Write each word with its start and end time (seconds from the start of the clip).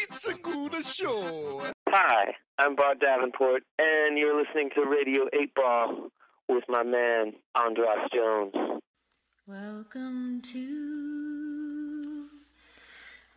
It's 0.00 0.28
a 0.28 0.34
good 0.34 0.86
show. 0.86 1.60
Hi, 1.88 2.32
I'm 2.56 2.76
Bart 2.76 3.00
Davenport, 3.00 3.64
and 3.80 4.16
you're 4.16 4.40
listening 4.40 4.70
to 4.76 4.84
Radio 4.84 5.26
8 5.32 5.54
Ball 5.56 6.08
with 6.48 6.62
my 6.68 6.84
man, 6.84 7.32
Andras 7.56 8.08
Jones. 8.14 8.54
Welcome 9.48 10.40
to. 10.52 12.28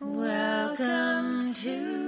Welcome 0.00 1.52
to. 1.52 2.02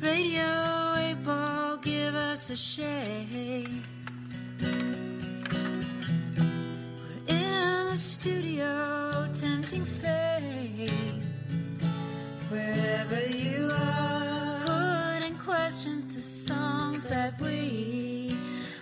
Radio 0.00 0.94
8 0.98 1.16
Ball, 1.24 1.78
give 1.78 2.14
us 2.14 2.50
a 2.50 2.56
shake. 2.56 3.68
We're 4.60 4.86
in 7.26 7.88
the 7.90 7.96
studio, 7.96 9.28
tempting 9.34 9.84
fate. 9.84 10.25
Wherever 12.48 13.20
you 13.26 13.70
are, 13.72 15.14
putting 15.14 15.36
questions 15.38 16.14
to 16.14 16.22
songs 16.22 17.08
that 17.08 17.40
we 17.40 18.32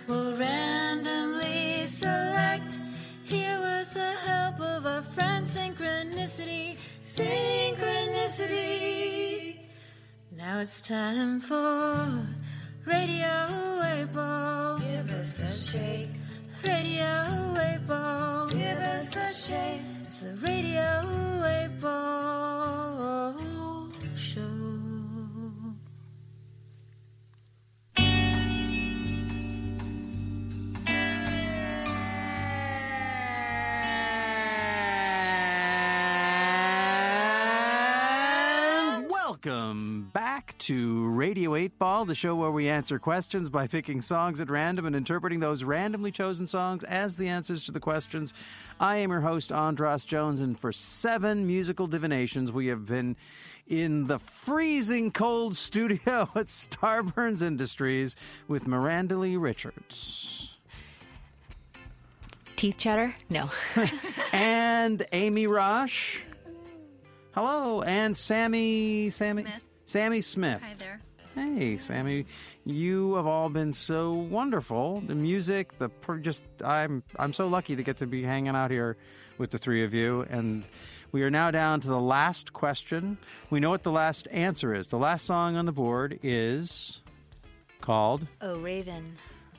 will 0.07 0.37
randomly 0.37 1.87
select. 1.87 2.79
Here 3.23 3.57
with 3.59 3.91
the 3.93 4.13
help 4.27 4.59
of 4.61 4.85
our 4.85 5.01
friend 5.01 5.43
Synchronicity, 5.43 6.77
Synchronicity. 7.01 9.57
Now 10.37 10.59
it's 10.59 10.79
time 10.79 11.39
for 11.39 12.21
Radio 12.85 13.79
8 13.81 14.05
Ball. 14.13 14.77
Give 14.77 15.09
us 15.09 15.39
a 15.39 15.51
shake. 15.51 16.09
Radio 16.63 17.55
8 17.57 17.79
Ball. 17.87 18.47
Give 18.49 18.77
us 18.79 19.15
a 19.15 19.33
shake. 19.33 19.81
It's 20.05 20.19
the 20.19 20.35
Radio 20.35 21.24
to 40.65 41.07
Radio 41.09 41.53
8 41.53 41.77
Ball, 41.77 42.05
the 42.05 42.15
show 42.15 42.35
where 42.35 42.49
we 42.49 42.67
answer 42.67 42.97
questions 42.97 43.51
by 43.51 43.67
picking 43.67 44.01
songs 44.01 44.41
at 44.41 44.49
random 44.49 44.87
and 44.87 44.95
interpreting 44.95 45.39
those 45.39 45.63
randomly 45.63 46.09
chosen 46.09 46.47
songs 46.47 46.83
as 46.85 47.17
the 47.17 47.27
answers 47.27 47.63
to 47.65 47.71
the 47.71 47.79
questions. 47.79 48.33
I 48.79 48.95
am 48.95 49.11
your 49.11 49.21
host, 49.21 49.51
Andras 49.51 50.05
Jones, 50.05 50.41
and 50.41 50.59
for 50.59 50.71
seven 50.71 51.45
musical 51.45 51.85
divinations, 51.85 52.51
we 52.51 52.65
have 52.67 52.87
been 52.87 53.15
in 53.67 54.07
the 54.07 54.17
freezing 54.17 55.11
cold 55.11 55.55
studio 55.55 56.27
at 56.33 56.47
Starburns 56.47 57.43
Industries 57.43 58.15
with 58.47 58.67
Miranda 58.67 59.17
Lee 59.17 59.37
Richards. 59.37 60.57
Teeth 62.55 62.77
chatter? 62.79 63.13
No. 63.29 63.51
and 64.33 65.05
Amy 65.11 65.45
Rosh. 65.45 66.23
Hello, 67.35 67.83
and 67.83 68.17
Sammy, 68.17 69.11
Sammy, 69.11 69.43
Smith. 69.43 69.61
Sammy 69.85 70.21
Smith. 70.21 70.63
Hi 70.63 70.73
there. 70.73 70.99
Hey, 71.35 71.75
Sammy, 71.77 72.25
you 72.65 73.15
have 73.15 73.27
all 73.27 73.49
been 73.49 73.71
so 73.73 74.13
wonderful. 74.13 75.01
The 75.01 75.15
music, 75.15 75.77
the 75.77 75.89
per- 75.89 76.17
just 76.17 76.45
I'm 76.63 77.03
I'm 77.19 77.33
so 77.33 77.47
lucky 77.47 77.75
to 77.75 77.83
get 77.83 77.97
to 77.97 78.07
be 78.07 78.23
hanging 78.23 78.55
out 78.55 78.71
here 78.71 78.95
with 79.37 79.51
the 79.51 79.57
three 79.57 79.83
of 79.83 79.93
you 79.93 80.25
and 80.29 80.65
we 81.11 81.23
are 81.23 81.29
now 81.29 81.51
down 81.51 81.81
to 81.81 81.89
the 81.89 81.99
last 81.99 82.53
question. 82.53 83.17
We 83.49 83.59
know 83.59 83.69
what 83.69 83.83
the 83.83 83.91
last 83.91 84.27
answer 84.31 84.73
is. 84.73 84.87
The 84.87 84.97
last 84.97 85.25
song 85.25 85.55
on 85.57 85.65
the 85.65 85.71
board 85.73 86.19
is 86.23 87.01
called 87.81 88.27
Oh, 88.41 88.57
Raven. 88.59 89.13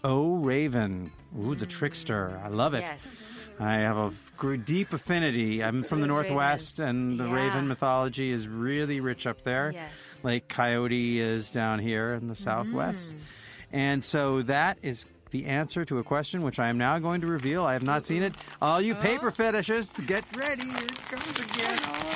Oh 0.09 0.37
Raven. 0.37 1.11
Ooh, 1.37 1.56
the 1.56 1.67
trickster. 1.67 2.41
I 2.44 2.49
love 2.49 2.75
it. 2.75 2.83
Yes. 2.83 3.33
I 3.59 3.78
have 3.78 3.97
a 3.97 4.56
deep 4.56 4.93
affinity. 4.93 5.65
I'm 5.65 5.83
from 5.83 6.00
the 6.00 6.06
Northwest, 6.06 6.78
ravens. 6.78 6.91
and 6.91 7.19
the 7.21 7.25
Yeah. 7.27 7.34
raven 7.34 7.67
mythology 7.67 8.31
is 8.31 8.47
really 8.47 9.00
rich 9.00 9.27
up 9.27 9.43
there. 9.43 9.72
Yes. 9.75 9.91
Like 10.22 10.47
Coyote 10.47 11.19
is 11.19 11.50
down 11.50 11.81
here 11.81 12.15
in 12.15 12.28
the 12.28 12.37
Southwest. 12.37 13.11
Mm. 13.11 13.15
And 13.72 14.05
so 14.05 14.43
that 14.43 14.78
is 14.83 15.06
the 15.31 15.47
answer 15.47 15.84
to 15.87 15.99
a 15.99 16.05
question 16.05 16.43
which 16.43 16.61
I 16.61 16.69
am 16.69 16.78
now 16.78 17.00
going 17.00 17.21
to 17.22 17.27
reveal. 17.27 17.65
I 17.65 17.72
have 17.72 17.83
not 17.83 18.05
seen 18.06 18.22
it. 18.22 18.33
All 18.62 18.81
you 18.81 18.95
paper 18.95 19.33
fetishists, 19.33 20.06
get 20.06 20.25
ready. 20.37 20.66
Here 20.66 20.77
it 20.77 20.99
comes 21.11 21.41
again. 21.50 21.78
Oh, 21.83 22.12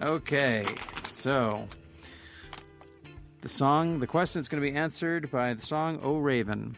so. 0.00 0.14
Okay, 0.14 0.66
so 1.08 1.66
the 3.42 3.48
song, 3.48 4.00
the 4.00 4.06
question 4.06 4.40
is 4.40 4.48
going 4.48 4.62
to 4.62 4.68
be 4.68 4.76
answered 4.76 5.30
by 5.30 5.52
the 5.54 5.60
song 5.60 6.00
"Oh 6.02 6.18
Raven." 6.18 6.76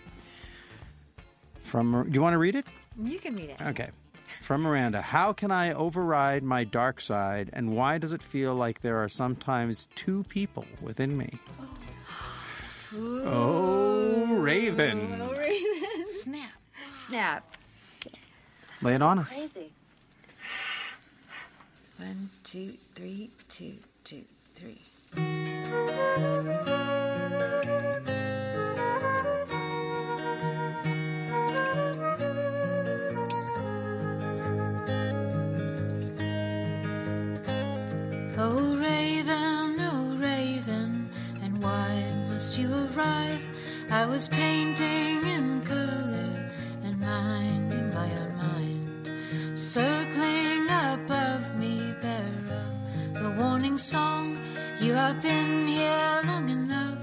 From, 1.62 2.08
do 2.08 2.14
you 2.14 2.20
want 2.20 2.34
to 2.34 2.38
read 2.38 2.54
it? 2.56 2.66
You 3.02 3.18
can 3.18 3.36
read 3.36 3.50
it. 3.50 3.62
Okay. 3.62 3.88
From 4.42 4.62
Miranda, 4.62 5.00
how 5.00 5.32
can 5.32 5.50
I 5.50 5.72
override 5.72 6.42
my 6.42 6.64
dark 6.64 7.00
side, 7.00 7.48
and 7.54 7.74
why 7.74 7.96
does 7.98 8.12
it 8.12 8.22
feel 8.22 8.54
like 8.54 8.80
there 8.80 9.02
are 9.02 9.08
sometimes 9.08 9.88
two 9.94 10.24
people 10.24 10.66
within 10.82 11.16
me? 11.16 11.38
Oh, 12.94 14.36
Raven. 14.38 15.20
Oh, 15.22 15.34
Snap. 16.22 16.50
Snap. 16.98 17.56
Lay 18.82 18.94
it 18.94 19.02
on 19.02 19.18
us. 19.18 19.34
Crazy. 19.34 19.72
One, 21.98 22.28
two, 22.42 22.74
three, 22.94 23.30
two, 23.48 23.74
two, 24.04 24.24
three. 24.54 24.80
Oh 38.36 38.76
Raven, 38.76 39.78
oh 39.80 40.16
Raven, 40.18 41.08
and 41.40 41.56
why 41.62 42.02
must 42.28 42.58
you 42.58 42.68
arrive? 42.68 43.42
I 43.90 44.06
was 44.06 44.26
painting 44.26 45.24
in 45.24 45.62
color 45.62 46.50
and 46.82 46.98
minding 47.00 47.94
my 47.94 48.10
own 48.10 48.36
mind. 48.36 49.58
Circling 49.58 50.66
above 50.68 51.56
me, 51.56 51.94
bearer, 52.02 52.66
the 53.12 53.30
warning 53.38 53.78
song. 53.78 54.36
You 54.80 54.92
have 54.94 55.22
been 55.22 55.66
here 55.68 56.20
long 56.24 56.48
enough. 56.48 56.98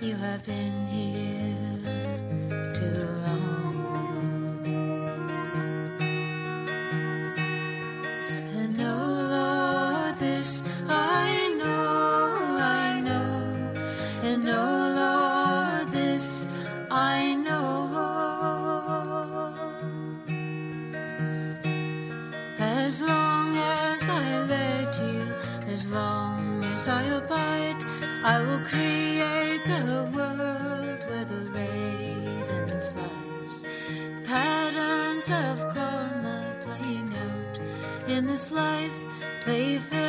You 0.00 0.16
have 0.16 0.44
been 0.46 0.86
here 0.88 1.31
in 38.12 38.26
this 38.26 38.52
life, 38.52 38.92
they 39.46 39.78
further 39.78 40.01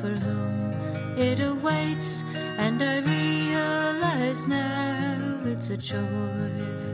for 0.00 0.12
whom 0.24 0.72
it 1.16 1.40
awaits, 1.40 2.22
and 2.58 2.82
I 2.82 2.98
realize 2.98 4.46
now 4.46 5.40
it's 5.46 5.70
a 5.70 5.76
choice 5.76 6.85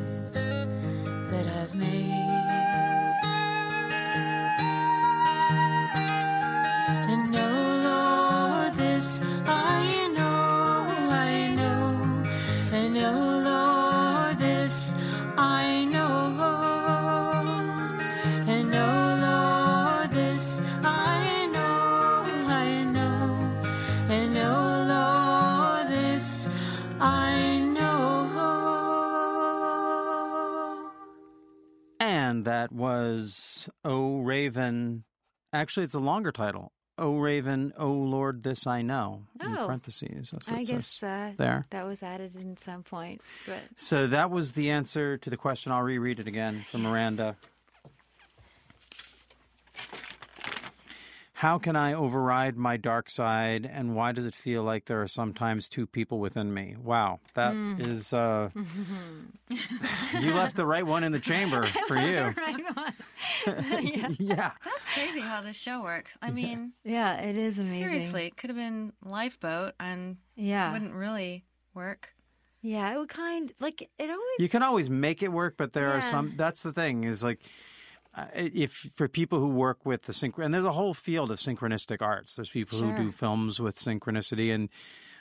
Actually, 35.52 35.84
it's 35.84 35.94
a 35.94 35.98
longer 36.00 36.32
title. 36.32 36.72
O 36.98 37.16
Raven, 37.16 37.72
O 37.78 37.90
Lord, 37.90 38.42
this 38.42 38.66
I 38.66 38.82
know. 38.82 39.22
In 39.40 39.56
Oh. 39.56 39.66
parentheses. 39.66 40.30
That's 40.30 40.46
what 40.48 40.58
I 40.58 40.62
guess 40.62 40.86
says 40.86 41.02
uh, 41.02 41.32
there. 41.36 41.66
that 41.70 41.86
was 41.86 42.02
added 42.02 42.36
in 42.36 42.56
some 42.58 42.82
point, 42.82 43.22
but 43.46 43.60
So 43.76 44.06
that 44.06 44.30
was 44.30 44.52
the 44.52 44.70
answer 44.70 45.16
to 45.18 45.30
the 45.30 45.36
question. 45.36 45.72
I'll 45.72 45.82
reread 45.82 46.20
it 46.20 46.28
again 46.28 46.60
from 46.70 46.82
Miranda. 46.82 47.36
How 51.42 51.58
can 51.58 51.74
I 51.74 51.94
override 51.94 52.56
my 52.56 52.76
dark 52.76 53.10
side, 53.10 53.68
and 53.68 53.96
why 53.96 54.12
does 54.12 54.26
it 54.26 54.34
feel 54.36 54.62
like 54.62 54.84
there 54.84 55.02
are 55.02 55.08
sometimes 55.08 55.68
two 55.68 55.88
people 55.88 56.20
within 56.20 56.54
me? 56.54 56.76
Wow, 56.80 57.18
that 57.34 57.56
is. 57.80 58.12
Uh, 58.12 58.50
you 60.20 60.34
left 60.34 60.54
the 60.54 60.64
right 60.64 60.86
one 60.86 61.02
in 61.02 61.10
the 61.10 61.18
chamber 61.18 61.64
for 61.88 61.96
you. 61.96 62.32
yeah. 64.20 64.52
That's 64.64 64.84
crazy 64.94 65.18
how 65.18 65.42
this 65.42 65.56
show 65.56 65.82
works. 65.82 66.16
I 66.22 66.30
mean, 66.30 66.74
yeah, 66.84 67.20
it 67.20 67.36
is 67.36 67.58
amazing. 67.58 67.88
seriously, 67.88 68.26
it 68.26 68.36
could 68.36 68.50
have 68.50 68.56
been 68.56 68.92
Lifeboat 69.04 69.74
and 69.80 70.18
yeah, 70.36 70.70
it 70.70 70.74
wouldn't 70.74 70.94
really 70.94 71.44
work. 71.74 72.14
yeah, 72.60 72.94
it 72.94 72.98
would 73.00 73.08
kind 73.08 73.52
like 73.58 73.82
it 73.82 74.10
always. 74.10 74.38
You 74.38 74.48
can 74.48 74.62
always 74.62 74.88
make 74.88 75.24
it 75.24 75.32
work, 75.32 75.56
but 75.56 75.72
there 75.72 75.90
are 75.90 76.02
some. 76.02 76.34
That's 76.36 76.62
the 76.62 76.72
thing 76.72 77.02
is 77.02 77.24
like, 77.24 77.40
uh, 78.14 78.26
if 78.34 78.72
for 78.94 79.08
people 79.08 79.38
who 79.40 79.48
work 79.48 79.84
with 79.86 80.02
the 80.02 80.12
synch, 80.12 80.38
and 80.38 80.52
there's 80.52 80.64
a 80.64 80.72
whole 80.72 80.94
field 80.94 81.30
of 81.30 81.38
synchronistic 81.38 82.02
arts. 82.02 82.34
There's 82.34 82.50
people 82.50 82.78
who 82.78 82.94
do 82.94 83.10
films 83.10 83.58
with 83.60 83.76
synchronicity, 83.76 84.52
and 84.54 84.68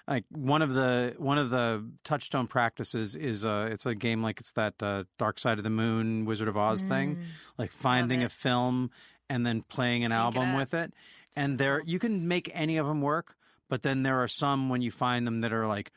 like 0.08 0.26
one 0.30 0.62
of 0.62 0.74
the 0.74 1.16
one 1.18 1.38
of 1.38 1.50
the 1.52 1.88
touchstone 2.04 2.48
practices 2.48 3.16
is 3.16 3.46
uh 3.46 3.70
it's 3.72 3.86
a 3.86 3.96
game 3.96 4.22
like 4.24 4.40
it's 4.40 4.52
that 4.54 4.74
uh, 4.82 5.04
Dark 5.18 5.40
Side 5.40 5.58
of 5.58 5.64
the 5.64 5.70
Moon, 5.70 6.26
Wizard 6.26 6.48
of 6.48 6.58
Oz 6.58 6.84
thing, 6.84 7.16
Mm. 7.18 7.24
like 7.58 7.72
finding 7.72 8.24
a 8.24 8.30
film 8.30 8.90
and 9.30 9.46
then 9.46 9.62
playing 9.62 10.04
an 10.04 10.10
Sync 10.12 10.20
album 10.20 10.50
up. 10.52 10.58
with 10.58 10.74
it. 10.74 10.94
And 11.38 11.58
there, 11.58 11.82
you 11.86 11.98
can 12.00 12.28
make 12.28 12.52
any 12.54 12.76
of 12.76 12.86
them 12.88 13.00
work, 13.02 13.38
but 13.70 13.84
then 13.84 14.02
there 14.02 14.20
are 14.22 14.28
some 14.28 14.68
when 14.68 14.82
you 14.82 14.92
find 14.92 15.26
them 15.26 15.40
that 15.42 15.54
are 15.54 15.66
like 15.66 15.92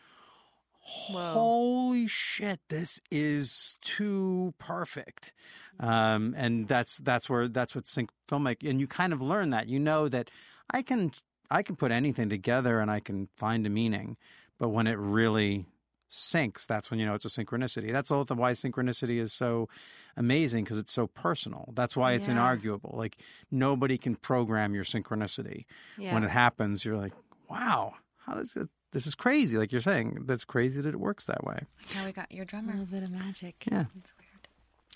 holy 0.86 2.06
shit 2.06 2.60
this 2.68 3.00
is 3.10 3.76
too 3.80 4.52
perfect. 4.58 5.32
Um, 5.80 6.34
and 6.36 6.68
that's 6.68 6.98
that's 6.98 7.28
where 7.28 7.48
that's 7.48 7.74
what 7.74 7.86
sync 7.86 8.10
filmmaking 8.28 8.68
and 8.70 8.80
you 8.80 8.86
kind 8.86 9.12
of 9.12 9.20
learn 9.22 9.50
that. 9.50 9.68
You 9.68 9.80
know 9.80 10.08
that 10.08 10.30
i 10.70 10.82
can 10.82 11.12
i 11.50 11.62
can 11.62 11.76
put 11.76 11.90
anything 11.92 12.28
together 12.28 12.80
and 12.80 12.90
i 12.90 13.00
can 13.00 13.28
find 13.36 13.66
a 13.66 13.70
meaning 13.70 14.16
but 14.58 14.70
when 14.70 14.86
it 14.86 14.96
really 14.98 15.66
syncs 16.10 16.66
that's 16.66 16.90
when 16.90 17.00
you 17.00 17.06
know 17.06 17.14
it's 17.14 17.24
a 17.24 17.28
synchronicity. 17.28 17.90
That's 17.90 18.10
all 18.10 18.24
the 18.24 18.34
why 18.34 18.52
synchronicity 18.52 19.18
is 19.18 19.32
so 19.32 19.68
amazing 20.16 20.62
because 20.64 20.78
it's 20.78 20.92
so 20.92 21.06
personal. 21.08 21.72
That's 21.74 21.96
why 21.96 22.12
it's 22.12 22.28
Yeah. 22.28 22.34
inarguable. 22.36 22.94
Like 22.94 23.16
nobody 23.50 23.98
can 23.98 24.14
program 24.16 24.74
your 24.74 24.84
synchronicity. 24.84 25.64
Yeah. 25.98 26.14
when 26.14 26.22
it 26.22 26.30
happens, 26.30 26.84
you're 26.84 26.96
like, 26.96 27.14
wow, 27.50 27.94
how 28.26 28.34
does 28.34 28.54
it? 28.54 28.68
This 28.94 29.06
is 29.06 29.14
crazy. 29.14 29.58
Like 29.58 29.72
you're 29.72 29.80
saying, 29.82 30.22
that's 30.24 30.44
crazy 30.46 30.80
that 30.80 30.88
it 30.88 30.98
works 31.00 31.26
that 31.26 31.44
way. 31.44 31.58
How 31.92 32.04
we 32.06 32.12
got 32.12 32.32
your 32.32 32.44
drummer. 32.46 32.70
a 32.72 32.76
little 32.76 32.86
bit 32.86 33.02
of 33.02 33.10
magic. 33.10 33.64
Yeah. 33.70 33.84
That's 33.94 34.14
weird. 34.18 34.48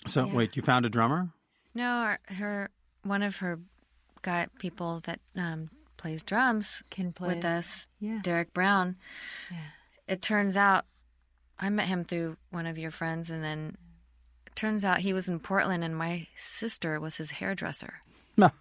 So 0.07 0.25
Yeah. 0.25 0.33
wait, 0.33 0.55
you 0.55 0.61
found 0.63 0.85
a 0.85 0.89
drummer? 0.89 1.29
No, 1.75 1.85
our, 1.85 2.19
her 2.29 2.69
one 3.03 3.21
of 3.21 3.35
her 3.37 3.59
guy 4.23 4.47
people 4.57 5.01
that 5.03 5.19
um, 5.35 5.69
plays 5.97 6.23
drums 6.23 6.81
Can 6.89 7.13
play 7.13 7.35
with 7.35 7.45
us, 7.45 7.87
Yeah. 7.99 8.19
Derek 8.23 8.53
Brown. 8.53 8.95
Yeah. 9.51 9.57
It 10.07 10.21
turns 10.21 10.57
out 10.57 10.85
I 11.59 11.69
met 11.69 11.87
him 11.87 12.05
through 12.05 12.37
one 12.51 12.65
of 12.65 12.77
your 12.77 12.91
friends, 12.91 13.29
and 13.29 13.43
then 13.43 13.75
it 14.47 14.55
turns 14.55 14.85
out 14.85 14.99
he 15.01 15.11
was 15.11 15.27
in 15.27 15.39
Portland, 15.41 15.83
and 15.83 15.95
my 15.95 16.27
sister 16.35 16.99
was 17.01 17.17
his 17.17 17.31
hairdresser. 17.31 17.95
No. 18.37 18.49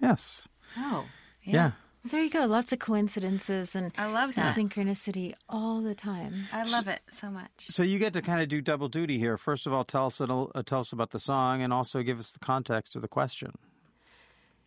Yes. 0.00 0.46
Oh, 0.76 1.06
Yeah. 1.42 1.72
There 2.10 2.22
you 2.22 2.30
go. 2.30 2.46
Lots 2.46 2.72
of 2.72 2.78
coincidences 2.78 3.76
and 3.76 3.92
I 3.98 4.06
love 4.06 4.34
that. 4.34 4.56
synchronicity 4.56 5.34
all 5.48 5.80
the 5.80 5.94
time. 5.94 6.34
I 6.52 6.64
love 6.64 6.88
it 6.88 7.00
so 7.08 7.30
much. 7.30 7.50
So 7.68 7.82
you 7.82 7.98
get 7.98 8.12
to 8.14 8.22
kind 8.22 8.40
of 8.40 8.48
do 8.48 8.60
double 8.60 8.88
duty 8.88 9.18
here. 9.18 9.36
First 9.36 9.66
of 9.66 9.72
all, 9.72 9.84
tell 9.84 10.06
us 10.06 10.20
little, 10.20 10.50
uh, 10.54 10.62
tell 10.62 10.80
us 10.80 10.92
about 10.92 11.10
the 11.10 11.18
song, 11.18 11.62
and 11.62 11.72
also 11.72 12.02
give 12.02 12.18
us 12.18 12.30
the 12.30 12.38
context 12.38 12.96
of 12.96 13.02
the 13.02 13.08
question. 13.08 13.52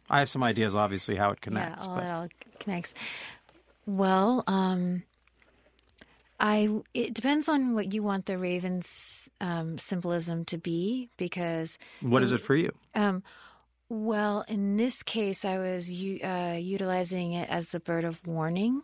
I 0.09 0.19
have 0.19 0.29
some 0.29 0.43
ideas, 0.43 0.75
obviously, 0.75 1.15
how 1.15 1.31
it 1.31 1.41
connects. 1.41 1.85
yeah, 1.85 1.91
all 1.91 1.95
but 1.97 2.05
it 2.05 2.09
all 2.09 2.27
connects. 2.59 2.93
Well, 3.85 4.43
um, 4.45 5.03
I 6.39 6.69
it 6.93 7.13
depends 7.13 7.47
on 7.47 7.73
what 7.73 7.93
you 7.93 8.03
want 8.03 8.25
the 8.25 8.37
raven's 8.37 9.29
um, 9.39 9.77
symbolism 9.77 10.43
to 10.45 10.57
be 10.57 11.09
because 11.17 11.77
what 12.01 12.23
is 12.23 12.31
it 12.31 12.41
for 12.41 12.55
you? 12.55 12.73
Um, 12.95 13.23
well, 13.91 14.45
in 14.47 14.77
this 14.77 15.03
case, 15.03 15.43
I 15.43 15.57
was 15.57 15.91
uh, 15.91 16.55
utilizing 16.57 17.33
it 17.33 17.49
as 17.49 17.71
the 17.71 17.79
bird 17.81 18.05
of 18.05 18.25
warning. 18.25 18.83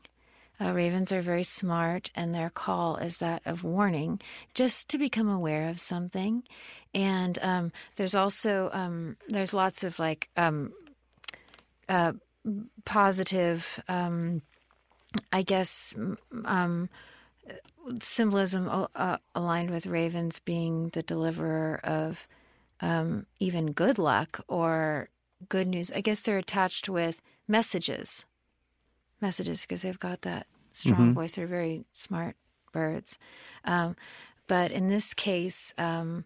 Uh, 0.60 0.74
ravens 0.74 1.14
are 1.14 1.22
very 1.22 1.44
smart, 1.44 2.12
and 2.14 2.36
their 2.36 2.50
call 2.50 2.98
is 2.98 3.20
that 3.20 3.42
of 3.46 3.64
warning, 3.64 4.20
just 4.54 4.90
to 4.90 4.98
become 4.98 5.30
aware 5.30 5.70
of 5.70 5.80
something. 5.80 6.44
And 6.94 7.40
um, 7.42 7.72
there's 7.96 8.16
also 8.16 8.70
um, 8.74 9.16
there's 9.30 9.54
lots 9.54 9.86
of 9.86 9.98
like 9.98 10.28
um, 10.36 10.74
uh, 11.88 12.12
positive, 12.84 13.82
um, 13.88 14.42
I 15.32 15.42
guess, 15.42 15.96
um, 16.44 16.90
symbolism 18.02 18.88
uh, 18.94 19.18
aligned 19.34 19.70
with 19.70 19.88
ravens 19.88 20.40
being 20.40 20.90
the 20.90 21.02
deliverer 21.02 21.80
of 21.82 22.28
um, 22.81 23.25
even 23.39 23.72
good 23.72 23.98
luck 23.98 24.43
or 24.48 25.10
good 25.50 25.67
news. 25.67 25.91
I 25.91 26.01
guess 26.01 26.22
they're 26.22 26.38
attached 26.38 26.89
with 26.89 27.22
messages, 27.48 28.25
messages 29.22 29.62
because 29.62 29.81
they've 29.81 30.00
got 30.00 30.22
that 30.22 30.48
strong 30.72 31.13
voice. 31.13 31.36
They're 31.36 31.48
very 31.48 31.86
smart 31.91 32.36
birds. 32.72 33.17
Um, 33.65 33.96
but 34.48 34.72
in 34.72 34.88
this 34.88 35.13
case, 35.13 35.74
um, 35.77 36.25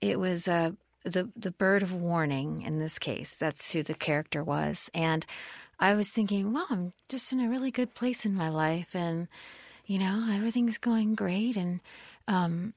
it 0.00 0.18
was 0.18 0.48
uh, 0.48 0.72
the 1.04 1.30
the 1.36 1.50
bird 1.50 1.82
of 1.82 1.94
warning. 1.94 2.62
In 2.62 2.78
this 2.78 2.98
case, 2.98 3.34
that's 3.34 3.72
who 3.72 3.82
the 3.82 3.94
character 3.94 4.44
was, 4.44 4.90
and 4.94 5.24
I 5.80 5.94
was 5.94 6.10
thinking, 6.10 6.52
well, 6.52 6.66
I'm 6.70 6.92
just 7.08 7.32
in 7.32 7.40
a 7.40 7.48
really 7.48 7.70
good 7.70 7.94
place 7.94 8.26
in 8.26 8.34
my 8.34 8.48
life, 8.48 8.94
and 8.94 9.28
you 9.86 9.98
know, 9.98 10.28
everything's 10.30 10.78
going 10.78 11.14
great, 11.14 11.56
and 11.56 11.80
um, 12.26 12.74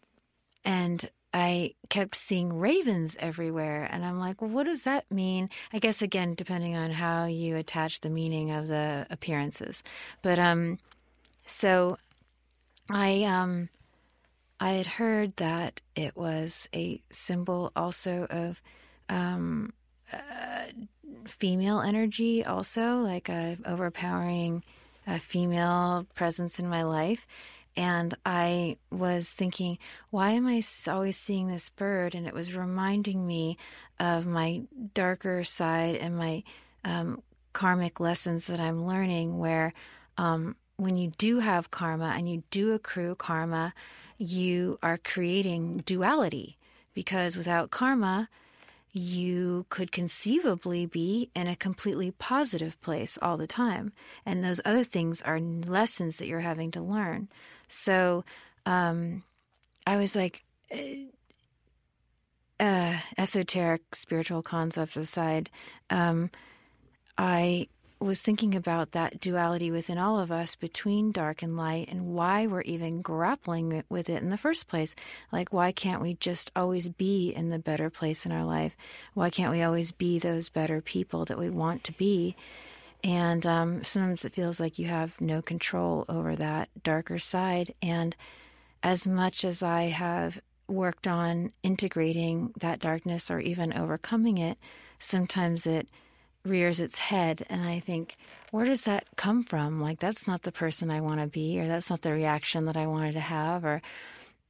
and 0.63 1.09
I 1.33 1.75
kept 1.89 2.15
seeing 2.15 2.53
ravens 2.53 3.15
everywhere. 3.19 3.87
And 3.89 4.05
I'm 4.05 4.19
like, 4.19 4.41
well, 4.41 4.51
what 4.51 4.65
does 4.65 4.83
that 4.83 5.09
mean? 5.11 5.49
I 5.71 5.79
guess, 5.79 6.01
again, 6.01 6.35
depending 6.35 6.75
on 6.75 6.91
how 6.91 7.25
you 7.25 7.55
attach 7.55 8.01
the 8.01 8.09
meaning 8.09 8.51
of 8.51 8.67
the 8.67 9.07
appearances. 9.09 9.81
But 10.21 10.39
um, 10.39 10.77
so 11.45 11.97
I, 12.89 13.23
um, 13.23 13.69
I 14.59 14.71
had 14.71 14.87
heard 14.87 15.37
that 15.37 15.81
it 15.95 16.15
was 16.17 16.67
a 16.75 17.01
symbol 17.11 17.71
also 17.75 18.27
of 18.29 18.61
um, 19.09 19.73
uh, 20.11 20.65
female 21.25 21.79
energy, 21.81 22.43
also, 22.45 22.97
like 22.97 23.29
a 23.29 23.57
overpowering 23.65 24.63
uh, 25.07 25.17
female 25.17 26.05
presence 26.13 26.59
in 26.59 26.67
my 26.67 26.83
life. 26.83 27.25
And 27.77 28.13
I 28.25 28.77
was 28.91 29.29
thinking, 29.29 29.77
why 30.09 30.31
am 30.31 30.47
I 30.47 30.61
always 30.87 31.17
seeing 31.17 31.47
this 31.47 31.69
bird? 31.69 32.15
And 32.15 32.27
it 32.27 32.33
was 32.33 32.55
reminding 32.55 33.25
me 33.25 33.57
of 33.99 34.25
my 34.25 34.63
darker 34.93 35.43
side 35.43 35.95
and 35.95 36.17
my 36.17 36.43
um, 36.83 37.21
karmic 37.53 37.99
lessons 37.99 38.47
that 38.47 38.59
I'm 38.59 38.85
learning, 38.85 39.37
where 39.37 39.73
um, 40.17 40.55
when 40.77 40.95
you 40.95 41.11
do 41.17 41.39
have 41.39 41.71
karma 41.71 42.13
and 42.17 42.29
you 42.29 42.43
do 42.51 42.73
accrue 42.73 43.15
karma, 43.15 43.73
you 44.17 44.77
are 44.83 44.97
creating 44.97 45.77
duality 45.85 46.57
because 46.93 47.37
without 47.37 47.71
karma, 47.71 48.29
you 48.93 49.65
could 49.69 49.91
conceivably 49.91 50.85
be 50.85 51.29
in 51.33 51.47
a 51.47 51.55
completely 51.55 52.11
positive 52.11 52.79
place 52.81 53.17
all 53.21 53.37
the 53.37 53.47
time. 53.47 53.93
And 54.25 54.43
those 54.43 54.59
other 54.65 54.83
things 54.83 55.21
are 55.21 55.39
lessons 55.39 56.17
that 56.17 56.27
you're 56.27 56.41
having 56.41 56.71
to 56.71 56.81
learn. 56.81 57.29
So 57.71 58.23
um, 58.65 59.23
I 59.87 59.97
was 59.97 60.15
like, 60.15 60.43
uh, 62.59 62.97
esoteric 63.17 63.95
spiritual 63.95 64.41
concepts 64.41 64.97
aside, 64.97 65.49
um, 65.89 66.29
I 67.17 67.67
was 67.99 68.21
thinking 68.21 68.55
about 68.55 68.91
that 68.91 69.19
duality 69.19 69.69
within 69.69 69.97
all 69.97 70.19
of 70.19 70.31
us 70.31 70.55
between 70.55 71.11
dark 71.11 71.43
and 71.43 71.55
light 71.55 71.87
and 71.89 72.07
why 72.07 72.47
we're 72.47 72.61
even 72.61 73.01
grappling 73.01 73.83
with 73.89 74.09
it 74.09 74.23
in 74.23 74.29
the 74.29 74.37
first 74.37 74.67
place. 74.67 74.95
Like, 75.31 75.53
why 75.53 75.71
can't 75.71 76.01
we 76.01 76.15
just 76.15 76.51
always 76.55 76.89
be 76.89 77.29
in 77.29 77.49
the 77.49 77.59
better 77.59 77.89
place 77.89 78.25
in 78.25 78.31
our 78.31 78.45
life? 78.45 78.75
Why 79.13 79.29
can't 79.29 79.51
we 79.51 79.61
always 79.61 79.91
be 79.91 80.17
those 80.17 80.49
better 80.49 80.81
people 80.81 81.25
that 81.25 81.37
we 81.37 81.49
want 81.49 81.83
to 81.85 81.91
be? 81.93 82.35
And 83.03 83.45
um, 83.45 83.83
sometimes 83.83 84.25
it 84.25 84.33
feels 84.33 84.59
like 84.59 84.77
you 84.77 84.87
have 84.87 85.19
no 85.19 85.41
control 85.41 86.05
over 86.07 86.35
that 86.35 86.69
darker 86.83 87.17
side. 87.17 87.73
And 87.81 88.15
as 88.83 89.07
much 89.07 89.43
as 89.43 89.63
I 89.63 89.83
have 89.83 90.39
worked 90.67 91.07
on 91.07 91.51
integrating 91.63 92.53
that 92.59 92.79
darkness 92.79 93.29
or 93.29 93.39
even 93.39 93.77
overcoming 93.77 94.37
it, 94.37 94.57
sometimes 94.99 95.65
it 95.65 95.89
rears 96.43 96.79
its 96.79 96.97
head 96.97 97.45
and 97.49 97.63
I 97.63 97.79
think, 97.79 98.17
where 98.51 98.65
does 98.65 98.85
that 98.85 99.05
come 99.15 99.43
from? 99.43 99.79
Like, 99.79 99.99
that's 99.99 100.27
not 100.27 100.41
the 100.41 100.51
person 100.51 100.91
I 100.91 101.01
want 101.01 101.19
to 101.19 101.27
be, 101.27 101.59
or 101.59 101.67
that's 101.67 101.89
not 101.89 102.01
the 102.01 102.11
reaction 102.11 102.65
that 102.65 102.77
I 102.77 102.87
wanted 102.87 103.13
to 103.13 103.19
have, 103.19 103.63
or 103.63 103.81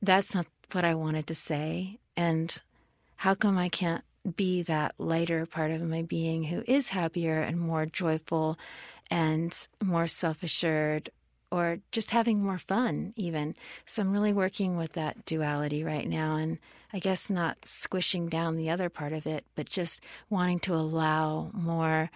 that's 0.01 0.33
not 0.33 0.47
what 0.71 0.85
I 0.85 0.95
wanted 0.95 1.27
to 1.27 1.35
say. 1.35 1.99
And 2.15 2.61
how 3.17 3.35
come 3.35 3.57
I 3.57 3.69
can't 3.69 4.03
be 4.35 4.61
that 4.63 4.93
lighter 4.97 5.45
part 5.45 5.71
of 5.71 5.81
my 5.81 6.01
being 6.01 6.43
who 6.43 6.63
is 6.67 6.89
happier 6.89 7.41
and 7.41 7.59
more 7.59 7.85
joyful 7.85 8.57
and 9.09 9.67
more 9.83 10.07
self 10.07 10.43
assured 10.43 11.09
or 11.51 11.79
just 11.91 12.11
having 12.11 12.41
more 12.41 12.57
fun, 12.57 13.13
even? 13.15 13.55
So 13.85 14.01
I'm 14.01 14.11
really 14.11 14.33
working 14.33 14.77
with 14.77 14.93
that 14.93 15.25
duality 15.25 15.83
right 15.83 16.07
now. 16.07 16.35
And 16.35 16.59
I 16.93 16.99
guess 16.99 17.29
not 17.29 17.57
squishing 17.65 18.27
down 18.27 18.55
the 18.55 18.69
other 18.69 18.89
part 18.89 19.13
of 19.13 19.27
it, 19.27 19.45
but 19.55 19.65
just 19.65 20.01
wanting 20.29 20.59
to 20.61 20.75
allow 20.75 21.49
more 21.53 22.09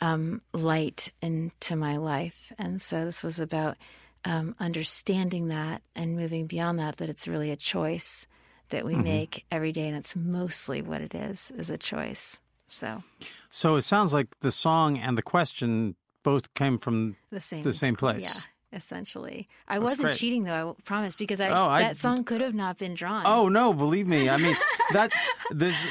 um, 0.00 0.40
light 0.52 1.12
into 1.20 1.76
my 1.76 1.96
life. 1.96 2.52
And 2.58 2.80
so 2.80 3.04
this 3.04 3.22
was 3.22 3.38
about 3.38 3.76
um, 4.24 4.54
understanding 4.58 5.48
that 5.48 5.82
and 5.94 6.16
moving 6.16 6.46
beyond 6.46 6.78
that, 6.78 6.96
that 6.98 7.10
it's 7.10 7.28
really 7.28 7.50
a 7.50 7.56
choice 7.56 8.26
that 8.70 8.84
we 8.84 8.94
mm-hmm. 8.94 9.04
make 9.04 9.44
every 9.50 9.72
day. 9.72 9.86
And 9.88 9.96
it's 9.96 10.16
mostly 10.16 10.82
what 10.82 11.00
it 11.00 11.14
is, 11.14 11.52
is 11.56 11.70
a 11.70 11.78
choice. 11.78 12.40
So, 12.68 13.02
so 13.48 13.76
it 13.76 13.82
sounds 13.82 14.14
like 14.14 14.28
the 14.40 14.52
song 14.52 14.96
and 14.96 15.18
the 15.18 15.22
question 15.22 15.96
both 16.22 16.54
came 16.54 16.78
from 16.78 17.16
the 17.30 17.40
same, 17.40 17.62
the 17.62 17.72
same 17.72 17.96
place. 17.96 18.22
Yeah 18.22 18.40
essentially. 18.72 19.48
I 19.66 19.74
That's 19.74 19.84
wasn't 19.84 20.06
great. 20.06 20.16
cheating 20.16 20.44
though, 20.44 20.76
I 20.78 20.82
promise, 20.82 21.14
because 21.14 21.40
I, 21.40 21.48
oh, 21.48 21.78
that 21.78 21.90
I, 21.90 21.92
song 21.92 22.24
could 22.24 22.40
have 22.40 22.54
not 22.54 22.78
been 22.78 22.94
drawn. 22.94 23.24
Oh 23.26 23.48
no, 23.48 23.72
believe 23.72 24.06
me. 24.06 24.28
I 24.28 24.36
mean, 24.36 24.56
that's 24.92 25.16
this. 25.50 25.88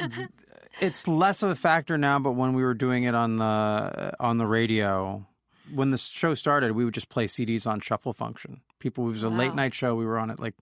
It's 0.79 1.07
less 1.07 1.43
of 1.43 1.49
a 1.49 1.55
factor 1.55 1.97
now, 1.97 2.19
but 2.19 2.33
when 2.33 2.53
we 2.53 2.63
were 2.63 2.73
doing 2.73 3.03
it 3.03 3.15
on 3.15 3.37
the 3.37 4.13
on 4.19 4.37
the 4.37 4.47
radio, 4.47 5.25
when 5.73 5.91
the 5.91 5.97
show 5.97 6.33
started, 6.33 6.71
we 6.71 6.85
would 6.85 6.93
just 6.93 7.09
play 7.09 7.25
CDs 7.25 7.69
on 7.69 7.79
shuffle 7.81 8.13
function. 8.13 8.61
People, 8.79 9.07
it 9.07 9.11
was 9.11 9.23
a 9.23 9.29
wow. 9.29 9.37
late 9.37 9.55
night 9.55 9.73
show. 9.73 9.95
We 9.95 10.05
were 10.05 10.17
on 10.17 10.29
it 10.29 10.39
like 10.39 10.55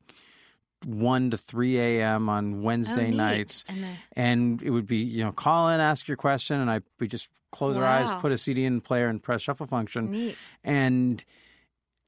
one 0.86 1.32
to 1.32 1.38
three 1.38 1.80
a.m. 1.80 2.30
on 2.30 2.56
oh, 2.56 2.62
Wednesday 2.62 3.08
oh, 3.08 3.16
nights, 3.16 3.66
and, 3.68 3.84
the... 3.84 3.88
and, 4.14 4.62
it 4.62 4.70
would 4.70 4.88
be 4.88 4.98
you 4.98 5.24
know 5.24 5.32
call 5.32 5.70
in, 5.70 5.80
ask 5.80 6.08
your 6.08 6.18
question, 6.18 6.60
and 6.60 6.70
I 6.70 6.82
we 7.00 7.08
just 7.08 7.30
close 7.52 7.78
wow. 7.78 7.84
our 7.84 7.88
eyes, 7.88 8.12
put 8.22 8.32
a 8.32 8.38
CD 8.38 8.66
in 8.66 8.76
the 8.76 8.82
player, 8.82 9.08
and 9.08 9.22
press 9.22 9.42
shuffle 9.42 9.66
function, 9.66 10.12
Neat. 10.12 10.38
and 10.64 11.24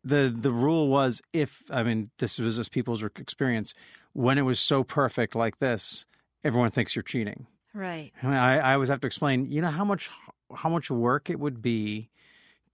the 0.04 0.34
the 0.36 0.52
rule 0.52 0.88
was 0.88 1.22
if 1.34 1.64
I 1.72 1.84
mean 1.84 2.10
this 2.20 2.40
was 2.40 2.58
just 2.58 2.72
people's 2.72 3.04
experience 3.04 3.74
when 4.14 4.38
it 4.38 4.44
was 4.44 4.60
so 4.60 4.84
perfect 4.84 5.36
like 5.36 5.58
this, 5.58 6.06
everyone 6.44 6.72
thinks 6.72 6.96
you're 6.96 7.04
cheating. 7.04 7.48
Right. 7.74 8.12
And 8.22 8.36
I, 8.36 8.58
I 8.58 8.74
always 8.74 8.90
have 8.90 9.02
to 9.02 9.08
explain, 9.08 9.52
you 9.52 9.62
know 9.62 9.70
how 9.70 9.86
much 9.86 10.10
how 10.56 10.70
much 10.70 10.90
work 10.90 11.30
it 11.30 11.40
would 11.40 11.62
be 11.62 12.10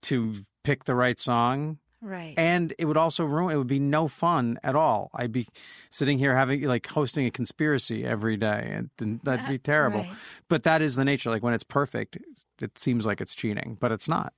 to 0.04 0.36
pick 0.64 0.86
the 0.86 0.96
right 0.96 1.20
song. 1.20 1.80
Right. 2.06 2.36
And 2.38 2.72
it 2.78 2.86
would 2.86 2.98
also 2.98 3.26
ruin 3.26 3.56
it 3.56 3.58
would 3.58 3.66
be 3.66 3.80
no 3.80 4.08
fun 4.08 4.60
at 4.64 4.76
all. 4.76 5.10
I'd 5.16 5.32
be 5.32 5.48
sitting 5.90 6.20
here 6.20 6.36
having 6.36 6.62
like 6.62 6.86
hosting 6.86 7.26
a 7.26 7.32
conspiracy 7.32 8.06
every 8.06 8.38
day 8.38 8.80
and 9.00 9.20
that'd 9.22 9.48
be 9.48 9.58
terrible. 9.58 10.02
Right. 10.02 10.12
But 10.48 10.64
that 10.64 10.84
is 10.84 10.96
the 10.96 11.04
nature. 11.04 11.32
Like 11.32 11.42
when 11.42 11.56
it's 11.56 11.64
perfect, 11.64 12.20
it 12.62 12.78
seems 12.78 13.08
like 13.08 13.22
it's 13.22 13.34
cheating, 13.34 13.78
but 13.80 13.92
it's 13.92 14.08
not. 14.08 14.34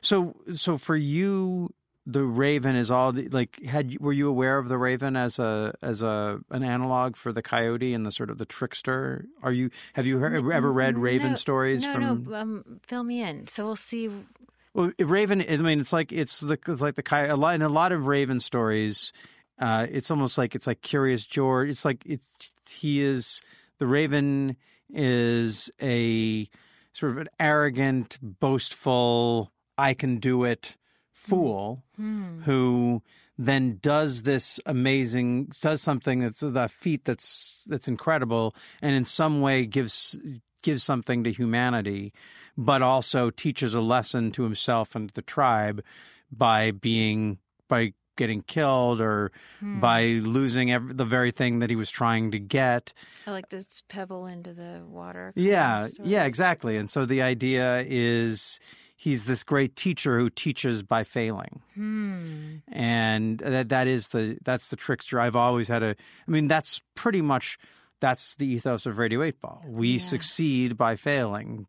So 0.00 0.34
so 0.54 0.76
for 0.76 0.96
you 0.96 1.72
the 2.04 2.24
raven 2.24 2.74
is 2.74 2.90
all 2.90 3.12
the, 3.12 3.28
like 3.28 3.62
had 3.64 3.96
were 4.00 4.12
you 4.12 4.28
aware 4.28 4.58
of 4.58 4.68
the 4.68 4.76
raven 4.76 5.14
as 5.16 5.38
a 5.38 5.72
as 5.82 6.02
a 6.02 6.40
an 6.50 6.64
analog 6.64 7.16
for 7.16 7.32
the 7.32 7.42
coyote 7.42 7.94
and 7.94 8.04
the 8.04 8.10
sort 8.10 8.28
of 8.28 8.38
the 8.38 8.44
trickster 8.44 9.24
are 9.42 9.52
you 9.52 9.70
have 9.94 10.04
you 10.04 10.18
heard, 10.18 10.34
ever 10.52 10.70
read 10.70 10.98
raven 10.98 11.30
no, 11.30 11.34
stories 11.34 11.82
no, 11.82 11.92
from 11.92 12.24
no 12.24 12.34
um, 12.34 12.80
fill 12.86 13.04
me 13.04 13.22
in 13.22 13.46
so 13.46 13.64
we'll 13.64 13.76
see 13.76 14.10
well 14.74 14.90
raven 14.98 15.42
i 15.48 15.56
mean 15.56 15.80
it's 15.80 15.92
like 15.92 16.12
it's 16.12 16.40
the 16.40 16.58
it's 16.68 16.82
like 16.82 16.94
the 16.96 17.28
a 17.30 17.36
lot 17.36 17.54
in 17.54 17.62
a 17.62 17.68
lot 17.68 17.92
of 17.92 18.06
raven 18.06 18.40
stories 18.40 19.12
uh 19.58 19.86
it's 19.90 20.10
almost 20.10 20.36
like 20.36 20.54
it's 20.54 20.66
like 20.66 20.82
curious 20.82 21.24
george 21.24 21.68
it's 21.68 21.84
like 21.84 22.02
it's 22.04 22.52
he 22.68 23.00
is 23.00 23.42
the 23.78 23.86
raven 23.86 24.56
is 24.90 25.70
a 25.80 26.48
sort 26.92 27.12
of 27.12 27.18
an 27.18 27.28
arrogant 27.40 28.18
boastful 28.20 29.52
i 29.78 29.94
can 29.94 30.18
do 30.18 30.44
it 30.44 30.76
fool 31.12 31.84
mm. 31.98 32.42
who 32.42 33.02
then 33.38 33.78
does 33.80 34.22
this 34.22 34.60
amazing 34.66 35.48
does 35.60 35.80
something 35.80 36.20
that's 36.20 36.42
a 36.42 36.68
feat 36.68 37.04
that's 37.04 37.64
that's 37.68 37.88
incredible 37.88 38.54
and 38.82 38.94
in 38.94 39.04
some 39.04 39.40
way 39.40 39.66
gives 39.66 40.18
gives 40.64 40.82
something 40.82 41.22
to 41.22 41.30
humanity 41.30 42.12
but 42.56 42.82
also 42.82 43.30
teaches 43.30 43.74
a 43.74 43.80
lesson 43.80 44.32
to 44.32 44.42
himself 44.42 44.96
and 44.96 45.10
the 45.10 45.22
tribe 45.22 45.84
by 46.32 46.72
being 46.72 47.38
by 47.68 47.92
getting 48.16 48.42
killed 48.42 49.00
or 49.00 49.32
hmm. 49.60 49.80
by 49.80 50.04
losing 50.04 50.70
every, 50.70 50.94
the 50.94 51.04
very 51.04 51.30
thing 51.30 51.58
that 51.60 51.70
he 51.70 51.76
was 51.76 51.90
trying 51.90 52.30
to 52.30 52.38
get. 52.38 52.92
I 53.26 53.32
like 53.32 53.48
this 53.48 53.82
pebble 53.88 54.26
into 54.26 54.52
the 54.52 54.82
water. 54.86 55.32
Yeah, 55.34 55.88
yeah, 56.02 56.24
exactly. 56.24 56.76
And 56.76 56.88
so 56.88 57.06
the 57.06 57.22
idea 57.22 57.84
is 57.86 58.60
he's 58.96 59.26
this 59.26 59.42
great 59.44 59.76
teacher 59.76 60.18
who 60.18 60.30
teaches 60.30 60.82
by 60.82 61.04
failing. 61.04 61.60
Hmm. 61.74 62.56
And 62.68 63.38
that 63.38 63.68
that 63.70 63.86
is 63.86 64.08
the 64.08 64.38
that's 64.44 64.68
the 64.70 64.76
trickster. 64.76 65.18
I've 65.20 65.36
always 65.36 65.68
had 65.68 65.82
a 65.82 65.96
I 66.26 66.30
mean 66.30 66.48
that's 66.48 66.82
pretty 66.94 67.20
much 67.20 67.58
that's 68.00 68.36
the 68.36 68.46
ethos 68.46 68.86
of 68.86 68.98
Radio 68.98 69.22
8 69.22 69.40
Ball. 69.40 69.62
We 69.66 69.92
yeah. 69.92 69.98
succeed 69.98 70.76
by 70.76 70.96
failing 70.96 71.66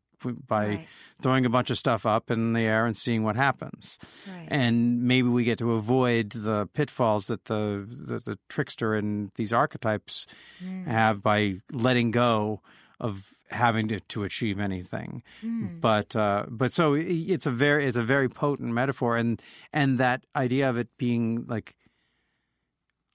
by 0.47 0.67
right. 0.67 0.87
throwing 1.21 1.45
a 1.45 1.49
bunch 1.49 1.69
of 1.69 1.77
stuff 1.77 2.05
up 2.05 2.31
in 2.31 2.53
the 2.53 2.61
air 2.61 2.85
and 2.85 2.95
seeing 2.95 3.23
what 3.23 3.35
happens. 3.35 3.99
Right. 4.27 4.47
And 4.49 5.03
maybe 5.03 5.27
we 5.27 5.43
get 5.43 5.59
to 5.59 5.73
avoid 5.73 6.31
the 6.31 6.67
pitfalls 6.67 7.27
that 7.27 7.45
the 7.45 7.85
the, 7.87 8.19
the 8.19 8.39
trickster 8.49 8.95
and 8.95 9.31
these 9.35 9.53
archetypes 9.53 10.27
mm. 10.63 10.85
have 10.85 11.21
by 11.21 11.61
letting 11.71 12.11
go 12.11 12.61
of 12.99 13.33
having 13.51 13.87
to, 13.89 13.99
to 13.99 14.23
achieve 14.23 14.59
anything. 14.59 15.23
Mm. 15.43 15.81
But 15.81 16.15
uh, 16.15 16.45
but 16.49 16.71
so 16.71 16.93
it's 16.95 17.45
a 17.45 17.51
very 17.51 17.85
it's 17.85 17.97
a 17.97 18.03
very 18.03 18.29
potent 18.29 18.73
metaphor, 18.73 19.17
and 19.17 19.41
and 19.73 19.97
that 19.99 20.23
idea 20.35 20.69
of 20.69 20.77
it 20.77 20.89
being 20.97 21.45
like. 21.47 21.75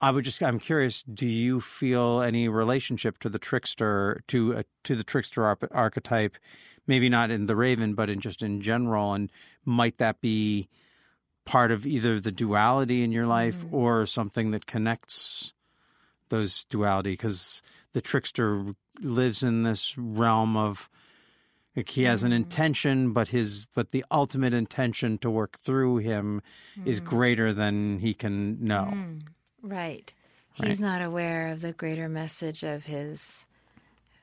I 0.01 0.11
would 0.11 0.25
just. 0.25 0.41
I'm 0.41 0.59
curious. 0.59 1.03
Do 1.03 1.27
you 1.27 1.61
feel 1.61 2.21
any 2.21 2.49
relationship 2.49 3.19
to 3.19 3.29
the 3.29 3.39
trickster, 3.39 4.23
to 4.27 4.57
uh, 4.57 4.63
to 4.83 4.95
the 4.95 5.03
trickster 5.03 5.45
archetype? 5.71 6.37
Maybe 6.87 7.07
not 7.09 7.29
in 7.29 7.45
the 7.45 7.55
Raven, 7.55 7.93
but 7.93 8.09
in 8.09 8.19
just 8.19 8.41
in 8.41 8.61
general. 8.61 9.13
And 9.13 9.31
might 9.63 9.99
that 9.99 10.19
be 10.19 10.67
part 11.45 11.71
of 11.71 11.85
either 11.85 12.19
the 12.19 12.31
duality 12.31 13.03
in 13.03 13.11
your 13.11 13.27
life 13.27 13.63
mm. 13.65 13.71
or 13.73 14.05
something 14.07 14.51
that 14.51 14.65
connects 14.65 15.53
those 16.29 16.63
duality? 16.65 17.11
Because 17.11 17.61
the 17.93 18.01
trickster 18.01 18.73
lives 18.99 19.43
in 19.43 19.63
this 19.63 19.95
realm 19.97 20.57
of 20.57 20.89
like 21.75 21.89
he 21.89 22.03
has 22.03 22.23
an 22.23 22.31
Mm. 22.31 22.35
intention, 22.37 23.13
but 23.13 23.27
his 23.29 23.69
but 23.75 23.91
the 23.91 24.03
ultimate 24.11 24.53
intention 24.53 25.17
to 25.19 25.29
work 25.29 25.59
through 25.59 25.97
him 25.97 26.41
is 26.85 26.99
Mm. 26.99 27.05
greater 27.05 27.53
than 27.53 27.99
he 27.99 28.13
can 28.15 28.63
know. 28.65 28.89
Mm. 28.93 29.21
Right. 29.61 30.13
Right. 30.59 30.67
He's 30.67 30.81
not 30.81 31.01
aware 31.01 31.47
of 31.47 31.61
the 31.61 31.73
greater 31.73 32.09
message 32.09 32.63
of 32.63 32.85
his 32.85 33.45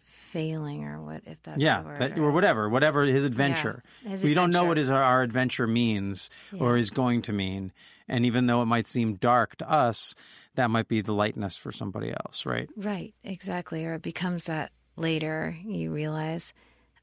failing 0.04 0.85
or 0.85 1.00
what 1.00 1.23
if 1.25 1.42
that's 1.42 1.59
yeah, 1.59 1.83
word, 1.83 1.99
that, 2.00 2.18
or 2.18 2.30
whatever, 2.30 2.68
whatever 2.68 3.04
his 3.04 3.25
adventure. 3.25 3.83
his 4.07 4.23
we 4.23 4.35
don't 4.35 4.50
know 4.50 4.64
what 4.64 4.76
his 4.76 4.90
our 4.90 5.23
adventure 5.23 5.66
means 5.66 6.28
or 6.59 6.76
is 6.76 6.90
going 6.90 7.23
to 7.23 7.33
mean, 7.33 7.73
and 8.09 8.26
even 8.26 8.47
though 8.47 8.61
it 8.61 8.66
might 8.66 8.87
seem 8.87 9.14
dark 9.14 9.57
to 9.57 9.71
us, 9.71 10.14
that 10.54 10.71
might 10.71 10.87
be 10.88 11.00
the 11.00 11.14
lightness 11.14 11.57
for 11.57 11.73
somebody 11.73 12.11
else, 12.11 12.45
right? 12.45 12.68
Right, 12.76 13.14
exactly. 13.25 13.85
Or 13.87 13.95
it 13.95 14.02
becomes 14.02 14.45
that 14.45 14.71
later, 14.97 15.57
you 15.64 15.92
realize. 15.92 16.52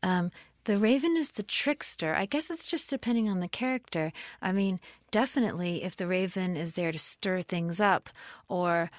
Um, 0.04 0.32
the 0.65 0.77
raven 0.77 1.15
is 1.17 1.31
the 1.31 1.43
trickster. 1.43 2.13
I 2.13 2.25
guess 2.25 2.50
it's 2.50 2.69
just 2.69 2.89
depending 2.89 3.29
on 3.29 3.39
the 3.39 3.48
character. 3.48 4.12
I 4.41 4.51
mean, 4.51 4.79
definitely 5.12 5.84
if 5.84 5.95
the 5.95 6.07
raven 6.07 6.57
is 6.57 6.74
there 6.74 6.91
to 6.91 7.00
stir 7.00 7.41
things 7.41 7.79
up 7.79 8.10
or 8.48 8.91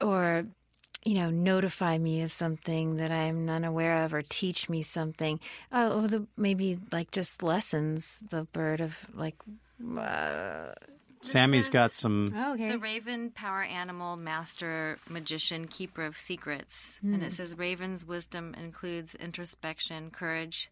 or 0.00 0.46
you 1.04 1.14
know, 1.14 1.30
notify 1.30 1.98
me 1.98 2.22
of 2.22 2.30
something 2.30 2.96
that 2.96 3.10
I'm 3.10 3.48
unaware 3.48 4.04
of 4.04 4.14
or 4.14 4.22
teach 4.22 4.68
me 4.68 4.82
something. 4.82 5.40
Or 5.72 6.06
the, 6.06 6.26
maybe 6.36 6.78
like 6.92 7.10
just 7.10 7.42
lessons, 7.42 8.20
the 8.30 8.44
bird 8.44 8.80
of 8.80 9.06
like 9.12 9.34
uh, 9.98 10.72
Sammy's 11.22 11.70
got 11.70 11.92
some. 11.94 12.26
oh, 12.36 12.52
okay. 12.54 12.68
The 12.68 12.78
raven, 12.78 13.30
power 13.30 13.62
animal, 13.62 14.16
master, 14.16 14.98
magician, 15.08 15.66
keeper 15.68 16.04
of 16.04 16.16
secrets. 16.18 16.98
And 17.02 17.16
Hmm. 17.16 17.22
it 17.22 17.32
says 17.32 17.56
raven's 17.56 18.04
wisdom 18.04 18.54
includes 18.54 19.14
introspection, 19.14 20.10
courage, 20.10 20.68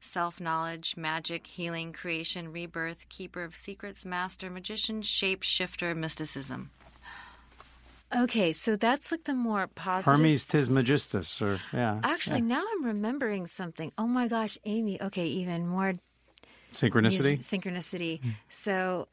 self 0.00 0.40
knowledge, 0.40 0.96
magic, 0.96 1.46
healing, 1.46 1.92
creation, 1.92 2.52
rebirth, 2.52 3.08
keeper 3.08 3.42
of 3.42 3.56
secrets, 3.56 4.04
master, 4.04 4.50
magician, 4.50 5.00
shape 5.02 5.42
shifter, 5.42 5.94
mysticism. 5.94 6.70
Okay, 8.14 8.52
so 8.52 8.76
that's 8.76 9.10
like 9.10 9.24
the 9.24 9.34
more 9.34 9.66
positive. 9.66 10.18
Hermes 10.18 10.46
Trismegistus, 10.46 11.42
or 11.42 11.58
yeah, 11.72 12.00
Actually, 12.04 12.42
now 12.42 12.62
I'm 12.72 12.84
remembering 12.84 13.46
something. 13.46 13.90
Oh 13.98 14.06
my 14.06 14.28
gosh, 14.28 14.56
Amy. 14.66 15.00
Okay, 15.02 15.26
even 15.26 15.66
more 15.66 15.94
synchronicity. 16.72 17.38
mus- 17.38 17.48
synchronicity. 17.50 18.20
So, 18.48 19.08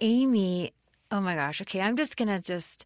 Amy. 0.00 0.72
Oh 1.10 1.20
my 1.20 1.34
gosh. 1.34 1.60
Okay, 1.62 1.80
I'm 1.80 1.96
just 1.96 2.16
gonna 2.16 2.40
just 2.40 2.84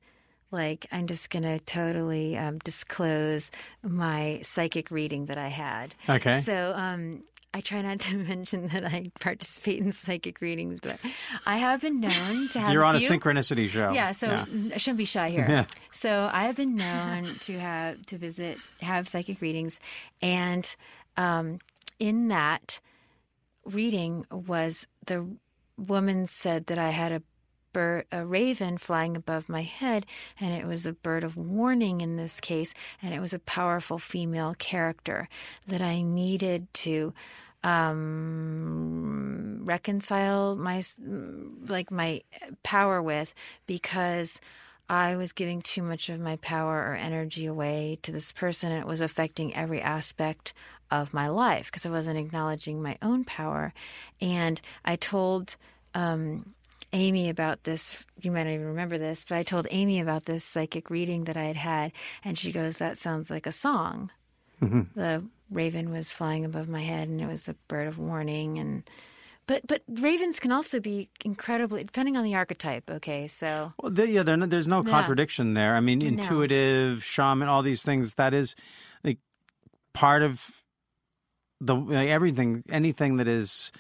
like 0.51 0.87
I'm 0.93 1.07
just 1.07 1.31
gonna 1.31 1.59
totally 1.61 2.37
um, 2.37 2.59
disclose 2.59 3.51
my 3.83 4.41
psychic 4.43 4.91
reading 4.91 5.27
that 5.27 5.39
I 5.39 5.49
had. 5.49 5.95
Okay. 6.09 6.41
So, 6.41 6.73
um, 6.77 7.23
I 7.55 7.61
try 7.61 7.83
not 7.83 8.01
to 8.01 8.17
mention 8.29 8.69
that 8.69 8.85
I 8.85 9.11
participate 9.21 9.79
in 9.81 9.93
psychic 9.93 10.41
readings, 10.41 10.81
but 10.81 10.99
I 11.45 11.59
have 11.59 11.83
been 11.83 12.01
known 12.01 12.49
to 12.51 12.61
have. 12.61 12.73
You're 12.73 12.85
on 12.85 12.97
a 12.97 13.01
few- 13.01 13.11
synchronicity 13.11 13.69
show. 13.69 13.93
yeah, 13.93 14.13
so 14.13 14.45
I 14.75 14.79
shouldn't 14.79 14.99
be 14.99 15.05
shy 15.05 15.31
here. 15.31 15.47
Yeah. 15.49 15.65
So 15.91 16.31
I 16.33 16.45
have 16.45 16.57
been 16.57 16.77
known 16.77 17.25
to 17.41 17.59
have 17.59 18.05
to 18.07 18.17
visit, 18.19 18.59
have 18.81 19.07
psychic 19.09 19.41
readings, 19.41 19.81
and 20.23 20.75
um, 21.17 21.59
in 21.99 22.29
that 22.29 22.81
reading 23.67 24.27
was 24.31 24.87
the 25.07 25.27
woman 25.77 26.27
said 26.27 26.67
that 26.67 26.79
I 26.79 26.91
had 26.91 27.13
a 27.13 27.23
bird, 27.73 28.07
a 28.13 28.25
raven 28.25 28.79
flying 28.79 29.17
above 29.17 29.49
my 29.49 29.63
head, 29.63 30.07
and 30.39 30.53
it 30.53 30.67
was 30.67 30.87
a 30.87 30.93
bird 30.93 31.25
of 31.25 31.37
warning 31.37 32.01
in 32.01 32.17
this 32.17 32.41
case, 32.41 32.75
and 33.01 33.15
it 33.15 33.21
was 33.21 33.33
a 33.33 33.39
powerful 33.39 33.99
female 33.99 34.55
character 34.59 35.29
that 35.67 35.83
I 35.83 36.03
needed 36.03 36.73
to 36.75 37.15
um 37.65 39.61
reconcile 39.65 40.57
my 40.57 40.83
like 41.69 41.93
my 41.93 42.21
power 42.65 43.01
with 43.01 43.35
because 43.67 44.41
I 44.89 45.15
was 45.15 45.33
giving 45.33 45.63
too 45.63 45.83
much 45.83 46.09
of 46.09 46.19
my 46.19 46.37
power 46.37 46.77
or 46.91 46.97
energy 46.97 47.47
away 47.47 47.99
to 48.03 48.11
this 48.11 48.33
person 48.33 48.73
and 48.73 48.81
it 48.81 48.87
was 48.87 49.01
affecting 49.01 49.55
every 49.55 49.81
aspect 49.81 50.55
of 50.93 51.13
my 51.15 51.29
life 51.29 51.67
because 51.67 51.87
I 51.87 51.91
wasn't 51.91 52.19
acknowledging 52.19 52.83
my 52.83 52.97
own 53.03 53.25
power 53.25 53.73
and 54.21 54.61
I 54.85 54.95
told 54.97 55.57
um 55.95 56.55
Amy 56.95 57.31
about 57.31 57.65
this. 57.65 57.97
You 58.21 58.31
might 58.31 58.45
not 58.45 58.53
even 58.53 58.67
remember 58.67 58.99
this, 58.99 59.25
but 59.27 59.39
I 59.39 59.43
told 59.45 59.67
Amy 59.71 59.99
about 60.01 60.27
this 60.27 60.45
psychic 60.45 60.91
reading 60.91 61.25
that 61.25 61.39
I 61.39 61.45
had 61.45 61.57
had, 61.57 61.93
and 62.23 62.37
she 62.37 62.53
goes, 62.53 62.77
"That 62.79 62.99
sounds 62.99 63.31
like 63.31 63.47
a 63.47 63.53
song." 63.53 64.11
The 64.95 65.25
raven 65.51 65.91
was 65.91 66.13
flying 66.13 66.45
above 66.45 66.69
my 66.69 66.83
head, 66.83 67.09
and 67.09 67.21
it 67.21 67.27
was 67.27 67.49
a 67.49 67.55
bird 67.67 67.89
of 67.89 67.99
warning. 67.99 68.59
And 68.59 68.83
but 69.47 69.67
but 69.67 69.83
ravens 69.89 70.39
can 70.39 70.53
also 70.53 70.81
be 70.81 71.09
incredibly 71.25 71.83
depending 71.85 72.17
on 72.19 72.25
the 72.25 72.35
archetype. 72.35 72.91
Okay, 72.91 73.27
so 73.27 73.73
Well, 73.81 73.91
there, 73.93 74.07
yeah, 74.07 74.23
no- 74.23 74.45
there's 74.47 74.69
no 74.69 74.83
Yeah. 74.85 74.91
contradiction 74.91 75.55
there. 75.55 75.75
I 75.75 75.81
mean, 75.81 76.01
No. 76.01 76.07
intuitive, 76.09 77.03
shaman, 77.05 77.49
all 77.49 77.63
these 77.63 77.83
things. 77.85 78.15
That 78.17 78.35
is 78.35 78.55
like 79.03 79.19
part 79.95 80.23
of 80.23 80.62
the 81.67 81.77
like, 81.77 82.09
everything. 82.09 82.63
Anything 82.71 83.17
that 83.17 83.29
is 83.29 83.73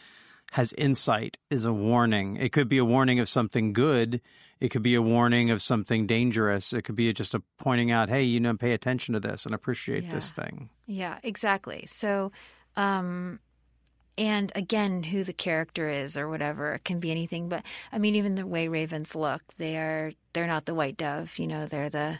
has 0.52 0.72
insight 0.74 1.38
is 1.50 1.64
a 1.64 1.72
warning. 1.72 2.36
It 2.36 2.52
could 2.52 2.68
be 2.68 2.78
a 2.78 2.84
warning 2.84 3.18
of 3.20 3.28
something 3.28 3.72
good. 3.72 4.20
It 4.60 4.68
could 4.68 4.82
be 4.82 4.94
a 4.94 5.02
warning 5.02 5.50
of 5.50 5.60
something 5.60 6.06
dangerous. 6.06 6.72
It 6.72 6.82
could 6.82 6.94
be 6.94 7.12
just 7.12 7.34
a 7.34 7.42
pointing 7.58 7.90
out, 7.90 8.08
hey, 8.08 8.22
you 8.22 8.38
know, 8.38 8.54
pay 8.56 8.72
attention 8.72 9.14
to 9.14 9.20
this 9.20 9.44
and 9.44 9.54
appreciate 9.54 10.10
this 10.10 10.30
thing. 10.30 10.68
Yeah, 10.86 11.18
exactly. 11.22 11.86
So, 11.88 12.30
um, 12.76 13.40
and 14.18 14.52
again, 14.54 15.02
who 15.04 15.24
the 15.24 15.32
character 15.32 15.88
is 15.88 16.16
or 16.16 16.28
whatever, 16.28 16.74
it 16.74 16.84
can 16.84 17.00
be 17.00 17.10
anything. 17.10 17.48
But 17.48 17.64
I 17.90 17.98
mean, 17.98 18.14
even 18.14 18.34
the 18.34 18.46
way 18.46 18.68
ravens 18.68 19.14
look, 19.14 19.42
they 19.56 19.76
are 19.78 20.12
they're 20.32 20.46
not 20.46 20.66
the 20.66 20.74
white 20.74 20.96
dove. 20.98 21.38
You 21.38 21.46
know, 21.46 21.66
they're 21.66 21.90
the 21.90 22.18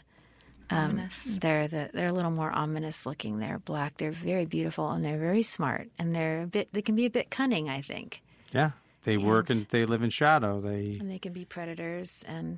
um, 0.69 1.09
they're 1.25 1.67
the 1.67 1.89
they're 1.93 2.07
a 2.07 2.11
little 2.13 2.31
more 2.31 2.51
ominous 2.51 3.05
looking. 3.05 3.39
They're 3.39 3.59
black. 3.59 3.97
They're 3.97 4.11
very 4.11 4.45
beautiful 4.45 4.89
and 4.91 5.03
they're 5.03 5.19
very 5.19 5.43
smart 5.43 5.89
and 5.99 6.15
they're 6.15 6.43
a 6.43 6.47
bit. 6.47 6.69
They 6.73 6.81
can 6.81 6.95
be 6.95 7.05
a 7.05 7.09
bit 7.09 7.29
cunning, 7.29 7.69
I 7.69 7.81
think, 7.81 8.21
Yeah, 8.53 8.71
they 9.03 9.17
work 9.17 9.49
And- 9.49 9.59
and 9.59 9.67
they 9.69 9.85
live 9.85 10.01
in 10.03 10.09
shadow. 10.09 10.61
They 10.61 10.97
and 10.99 11.09
they 11.11 11.19
can 11.19 11.33
be 11.33 11.45
predators 11.45 12.23
and 12.27 12.57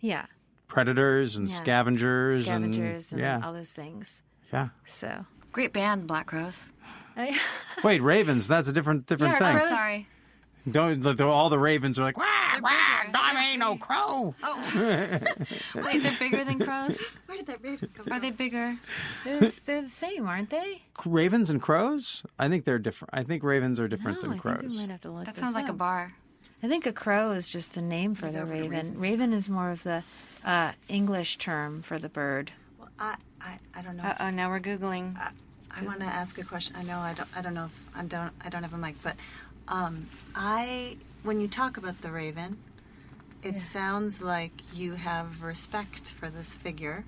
yeah, 0.00 0.26
predators 0.68 1.36
and 1.36 1.48
Yeah. 1.48 1.54
scavengers, 1.54 2.46
scavengers 2.46 3.12
and, 3.12 3.20
yeah, 3.20 3.40
all 3.42 3.52
those 3.52 3.72
things. 3.72 4.22
yeah. 4.52 4.68
So. 4.86 5.24
Great 5.50 5.72
band, 5.72 6.06
Black 6.06 6.26
Crowes. 6.26 6.66
Wait, 7.82 8.00
ravens. 8.02 8.46
That's 8.46 8.68
a 8.68 8.72
different 8.72 9.06
different 9.06 9.34
Yeah, 9.34 9.38
thing. 9.48 9.56
crows. 9.58 9.68
Sorry. 9.70 10.06
Don't 10.70 11.00
the- 11.02 11.14
the- 11.14 11.26
all 11.26 11.48
the 11.50 11.58
ravens 11.58 11.98
are 11.98 12.02
like, 12.02 12.16
wah, 12.18 12.24
wah, 12.62 12.70
Don 13.12 13.36
ain't 13.36 13.58
no 13.58 13.76
crow. 13.76 14.34
Oh. 14.42 14.70
Wait, 15.74 16.02
they're 16.02 16.16
bigger 16.18 16.44
than 16.44 16.58
crows? 16.58 17.00
Where 17.26 17.38
did 17.38 17.46
that 17.46 17.62
raven 17.62 17.88
come 17.94 18.06
Are 18.12 18.20
they 18.20 18.30
bigger? 18.30 18.76
they're, 19.24 19.40
they're 19.64 19.82
the 19.82 19.88
same, 19.88 20.26
aren't 20.26 20.50
they? 20.50 20.82
Ravens 21.06 21.50
and 21.50 21.60
crows? 21.62 22.22
I 22.38 22.48
think 22.48 22.64
they're 22.64 22.78
different. 22.78 23.10
I 23.14 23.22
think 23.22 23.42
ravens 23.42 23.80
are 23.80 23.88
different 23.88 24.18
No, 24.18 24.20
than 24.22 24.30
I 24.30 24.32
think 24.34 24.42
crows. 24.42 24.74
we 24.76 24.80
might 24.82 24.90
have 24.90 25.00
to 25.02 25.10
look 25.10 25.24
That 25.26 25.34
this 25.34 25.42
sounds 25.42 25.54
like 25.54 25.66
a 25.68 25.70
up. 25.70 25.78
bar. 25.78 26.14
I 26.62 26.66
think 26.68 26.86
a 26.86 26.92
crow 26.92 27.30
is 27.32 27.48
just 27.48 27.76
a 27.76 27.80
name 27.82 28.14
for 28.14 28.30
the 28.30 28.44
raven. 28.44 28.98
Raven 28.98 29.32
is 29.32 29.48
more 29.48 29.70
of 29.70 29.82
the 29.84 30.02
uh, 30.44 30.72
English 30.88 31.38
term 31.38 31.82
for 31.82 31.98
the 31.98 32.08
bird. 32.08 32.52
Well, 32.78 32.88
I, 32.98 33.14
I, 33.40 33.58
I 33.76 33.82
don't 33.82 33.96
know. 33.96 34.02
Uh 34.02 34.14
oh, 34.20 34.30
now 34.30 34.48
we're 34.50 34.58
Googling. 34.60 35.16
I, 35.16 35.30
I 35.70 35.82
want 35.84 36.00
to 36.00 36.06
ask 36.06 36.36
a 36.38 36.44
question. 36.44 36.74
I 36.76 36.82
know 36.82 36.98
I 36.98 37.14
don't. 37.14 37.28
I 37.36 37.42
don't 37.42 37.54
know 37.54 37.66
if 37.66 37.86
I 37.94 38.02
don't. 38.02 38.32
I 38.44 38.48
don't 38.48 38.62
have 38.64 38.72
a 38.74 38.78
mic, 38.78 38.96
but 39.04 39.14
um, 39.68 40.08
I 40.34 40.96
when 41.22 41.40
you 41.40 41.48
talk 41.48 41.76
about 41.76 42.00
the 42.00 42.10
raven, 42.10 42.58
it 43.42 43.60
sounds 43.60 44.22
like 44.22 44.52
you 44.74 44.94
have 44.94 45.42
respect 45.42 46.12
for 46.12 46.28
this 46.30 46.54
figure. 46.54 47.04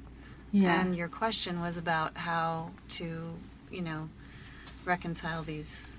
And 0.53 0.97
your 0.97 1.09
question 1.09 1.61
was 1.61 1.79
about 1.79 2.17
how 2.17 2.71
to, 2.91 3.35
you 3.71 3.83
know, 3.83 4.09
reconcile 4.85 5.45
these, 5.45 5.97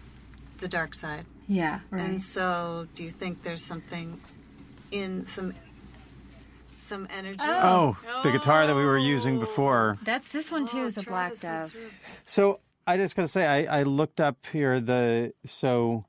the 0.58 0.68
dark 0.68 0.94
side. 0.94 1.26
Yeah, 1.48 1.80
And 1.92 2.22
so, 2.22 2.88
do 2.94 3.04
you 3.04 3.12
think 3.12 3.44
there's 3.44 3.64
something 3.64 4.20
in 4.92 5.26
some, 5.26 5.54
some 6.78 7.08
energy? 7.10 7.40
Oh, 7.44 7.98
the 8.24 8.32
guitar 8.32 8.68
that 8.68 8.76
we 8.76 8.84
were 8.84 8.98
using 8.98 9.40
before. 9.40 9.98
That's 10.04 10.32
this 10.32 10.52
one 10.52 10.66
too. 10.66 10.82
Oh, 10.82 10.86
is 10.86 10.98
a 10.98 11.04
black 11.04 11.36
Travis 11.36 11.72
goes 11.72 11.82
dove. 11.82 11.94
So 12.26 12.60
I 12.86 12.98
just 12.98 13.16
gotta 13.16 13.28
say, 13.28 13.46
I, 13.68 13.80
I 13.80 13.84
looked 13.84 14.20
up 14.20 14.46
here 14.46 14.80
the 14.80 15.34
so 15.46 16.06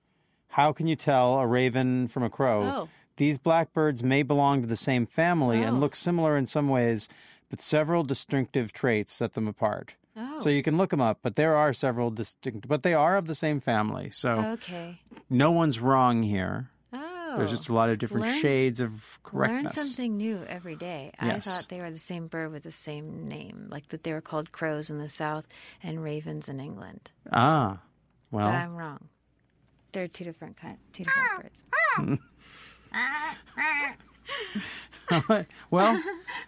how 0.52 0.72
can 0.72 0.86
you 0.86 0.96
tell 0.96 1.38
a 1.38 1.46
raven 1.46 2.08
from 2.08 2.22
a 2.22 2.30
crow? 2.30 2.62
Oh. 2.64 2.88
These 3.16 3.38
blackbirds 3.38 4.02
may 4.02 4.22
belong 4.22 4.62
to 4.62 4.68
the 4.68 4.76
same 4.76 5.06
family 5.06 5.58
Oh. 5.64 5.66
and 5.66 5.80
look 5.80 5.96
similar 5.96 6.36
in 6.36 6.46
some 6.46 6.68
ways, 6.68 7.08
but 7.50 7.60
several 7.60 8.02
distinctive 8.04 8.72
traits 8.72 9.12
set 9.12 9.32
them 9.34 9.48
apart. 9.48 9.94
Oh, 10.16 10.36
So 10.38 10.48
you 10.50 10.62
can 10.62 10.76
look 10.76 10.90
them 10.90 11.00
up, 11.00 11.20
but 11.22 11.36
there 11.36 11.56
are 11.56 11.72
several 11.72 12.10
distinct, 12.10 12.68
but 12.68 12.82
they 12.82 12.94
are 12.94 13.16
of 13.16 13.26
the 13.26 13.34
same 13.34 13.60
family. 13.60 14.10
So 14.10 14.40
okay. 14.56 15.00
no 15.30 15.52
one's 15.52 15.80
wrong 15.80 16.22
here. 16.22 16.68
Oh, 16.92 17.38
There's 17.38 17.50
just 17.50 17.70
a 17.70 17.74
lot 17.74 17.88
of 17.88 17.96
different 17.96 18.26
Learn- 18.26 18.40
shades 18.40 18.80
of 18.80 19.18
correctness. 19.22 19.74
learn 19.76 19.86
something 19.86 20.16
new 20.18 20.44
every 20.48 20.76
day. 20.76 21.12
Yes. 21.22 21.46
I 21.46 21.50
thought 21.50 21.68
they 21.70 21.80
were 21.80 21.90
the 21.90 21.96
same 21.98 22.26
bird 22.26 22.52
with 22.52 22.62
the 22.62 22.72
same 22.72 23.26
name, 23.26 23.68
like 23.72 23.88
that 23.88 24.02
they 24.04 24.12
were 24.12 24.20
called 24.20 24.52
crows 24.52 24.90
in 24.90 24.98
the 24.98 25.08
south 25.08 25.48
and 25.82 26.02
ravens 26.02 26.48
in 26.50 26.60
England. 26.60 27.10
Ah, 27.32 27.80
well, 28.30 28.50
But 28.50 28.54
I'm 28.56 28.76
wrong. 28.76 29.08
They're 29.92 30.08
two 30.08 30.24
different 30.24 30.56
kind, 30.56 30.78
two 30.92 31.04
different 31.04 31.28
ah, 31.30 31.42
birds. 31.42 31.62
Ah. 32.94 33.36
well, 35.70 36.02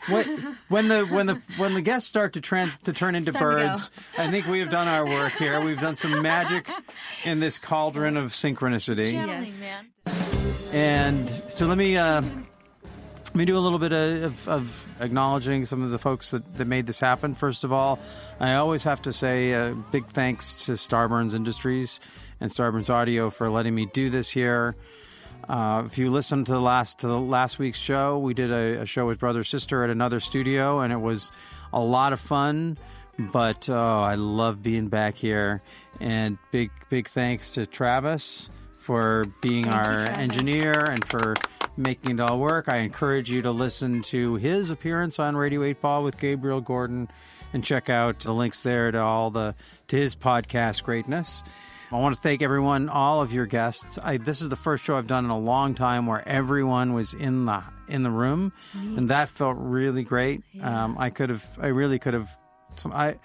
what, 0.09 0.27
when 0.69 0.89
the 0.89 1.05
when 1.07 1.27
the 1.27 1.41
when 1.59 1.75
the 1.75 1.83
guests 1.83 2.09
start 2.09 2.35
to 2.35 2.41
trend 2.41 2.73
to 2.85 2.93
turn 2.93 3.15
into 3.15 3.33
time 3.33 3.43
birds, 3.43 3.91
I 4.17 4.31
think 4.31 4.47
we 4.47 4.61
have 4.61 4.71
done 4.71 4.89
our 4.89 5.05
work 5.05 5.33
here. 5.33 5.61
We've 5.61 5.81
done 5.81 5.97
some 5.97 6.23
magic 6.23 6.71
in 7.25 7.41
this 7.41 7.59
cauldron 7.59 8.17
of 8.17 8.31
synchronicity. 8.31 9.13
Yes. 9.13 9.61
man. 9.61 9.91
And 10.73 11.31
so 11.49 11.67
let 11.67 11.79
me 11.79 11.97
uh, 11.97 12.23
let 12.23 13.35
me 13.35 13.45
do 13.45 13.57
a 13.57 13.59
little 13.59 13.79
bit 13.79 13.93
of, 13.93 14.49
of 14.49 14.89
acknowledging 15.01 15.65
some 15.65 15.83
of 15.83 15.91
the 15.91 15.99
folks 15.99 16.31
that, 16.31 16.57
that 16.57 16.67
made 16.67 16.87
this 16.87 17.01
happen. 17.01 17.35
First 17.35 17.65
of 17.65 17.73
all, 17.73 17.99
I 18.39 18.55
always 18.55 18.85
have 18.85 19.03
to 19.03 19.13
say 19.13 19.53
a 19.53 19.77
big 19.91 20.07
thanks 20.07 20.67
to 20.67 20.73
Starburns 20.73 21.35
Industries 21.35 22.01
and 22.41 22.51
Starburns 22.51 22.91
Audio 22.91 23.31
for 23.31 23.51
letting 23.51 23.75
me 23.75 23.87
do 23.87 24.11
this 24.11 24.31
here. 24.31 24.77
Uh, 25.49 25.83
if 25.85 25.99
you 25.99 26.11
listen 26.11 26.45
to 26.45 26.53
the 26.53 26.61
last 26.61 27.01
to 27.01 27.07
the 27.07 27.19
last 27.19 27.59
week's 27.59 27.79
show, 27.79 28.19
we 28.19 28.35
did 28.35 28.51
a, 28.51 28.83
a 28.83 28.87
show 28.87 29.07
with 29.07 29.19
brother 29.19 29.45
sister 29.45 29.85
at 29.85 29.91
another 29.91 30.21
studio, 30.21 30.81
and 30.81 30.93
it 30.93 31.01
was 31.01 31.33
a 31.73 31.81
lot 31.81 32.13
of 32.13 32.21
fun. 32.21 32.79
But 33.19 33.69
oh, 33.69 33.75
I 33.75 34.17
love 34.17 34.63
being 34.63 34.89
back 34.89 35.15
here, 35.15 35.63
and 36.01 36.39
big 36.51 36.71
big 36.89 37.09
thanks 37.09 37.51
to 37.51 37.67
Travis 37.67 38.51
for 38.79 39.25
being 39.41 39.69
our 39.69 40.07
Travis. 40.07 40.19
engineer 40.19 40.73
and 40.73 41.05
for 41.05 41.35
making 41.77 42.19
it 42.19 42.21
all 42.21 42.39
work. 42.39 42.69
I 42.69 42.79
encourage 42.79 43.31
you 43.31 43.43
to 43.43 43.51
listen 43.51 44.03
to 44.03 44.35
his 44.37 44.71
appearance 44.71 45.19
on 45.19 45.37
Radio 45.37 45.63
8 45.63 45.81
Ball 45.81 46.05
with 46.05 46.19
Gabriel 46.19 46.61
Gordon 46.61 47.09
and 47.53 47.65
check 47.65 47.89
out 47.89 48.21
the 48.21 48.33
links 48.33 48.63
there 48.63 48.91
to 48.91 49.01
all 49.01 49.31
the 49.31 49.55
to 49.89 49.97
his 49.97 50.17
podcast 50.17 50.83
greatness. 50.83 51.43
I 51.95 51.99
want 51.99 52.17
to 52.17 52.21
thank 52.21 52.43
everyone, 52.43 52.89
all 52.89 53.23
of 53.23 53.33
your 53.33 53.47
guests. 53.47 53.99
I, 54.03 54.17
this 54.17 54.43
is 54.43 54.49
the 54.49 54.57
first 54.57 54.83
show 54.83 54.97
I've 54.97 55.07
done 55.07 55.25
in 55.25 55.31
a 55.31 55.39
long 55.39 55.75
time 55.77 56.07
where 56.07 56.27
everyone 56.29 56.93
was 56.93 57.15
in 57.15 57.45
the 57.45 57.63
in 57.87 58.03
the 58.03 58.11
room, 58.11 58.53
and 58.75 59.11
that 59.11 59.29
felt 59.29 59.57
really 59.61 60.03
great. 60.03 60.43
Um, 60.61 60.97
I 60.99 61.11
could 61.11 61.31
have, 61.31 61.47
I 61.61 61.69
really 61.69 61.99
could 62.01 62.15
have. 62.15 62.29
Some, 62.77 62.93
I. 62.93 63.17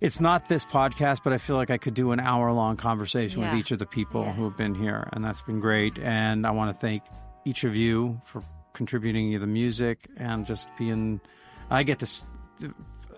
It's 0.00 0.20
not 0.20 0.48
this 0.48 0.64
podcast, 0.64 1.22
but 1.24 1.32
I 1.32 1.38
feel 1.38 1.56
like 1.56 1.70
I 1.70 1.76
could 1.76 1.92
do 1.94 2.12
an 2.12 2.20
hour 2.20 2.50
long 2.52 2.76
conversation 2.76 3.42
Yeah. 3.42 3.50
with 3.50 3.60
each 3.60 3.70
of 3.70 3.78
the 3.80 3.84
people 3.86 4.22
Yeah. 4.22 4.32
who 4.32 4.44
have 4.44 4.56
been 4.56 4.74
here, 4.74 5.08
and 5.12 5.24
that's 5.24 5.42
been 5.42 5.58
great. 5.60 5.98
And 5.98 6.46
I 6.46 6.52
want 6.52 6.70
to 6.72 6.78
thank 6.78 7.02
each 7.44 7.64
of 7.64 7.74
you 7.76 8.20
for 8.24 8.42
contributing 8.72 9.38
the 9.40 9.46
music 9.46 10.08
and 10.16 10.46
just 10.46 10.68
being. 10.78 11.20
I 11.70 11.82
get 11.82 11.98
to 11.98 12.06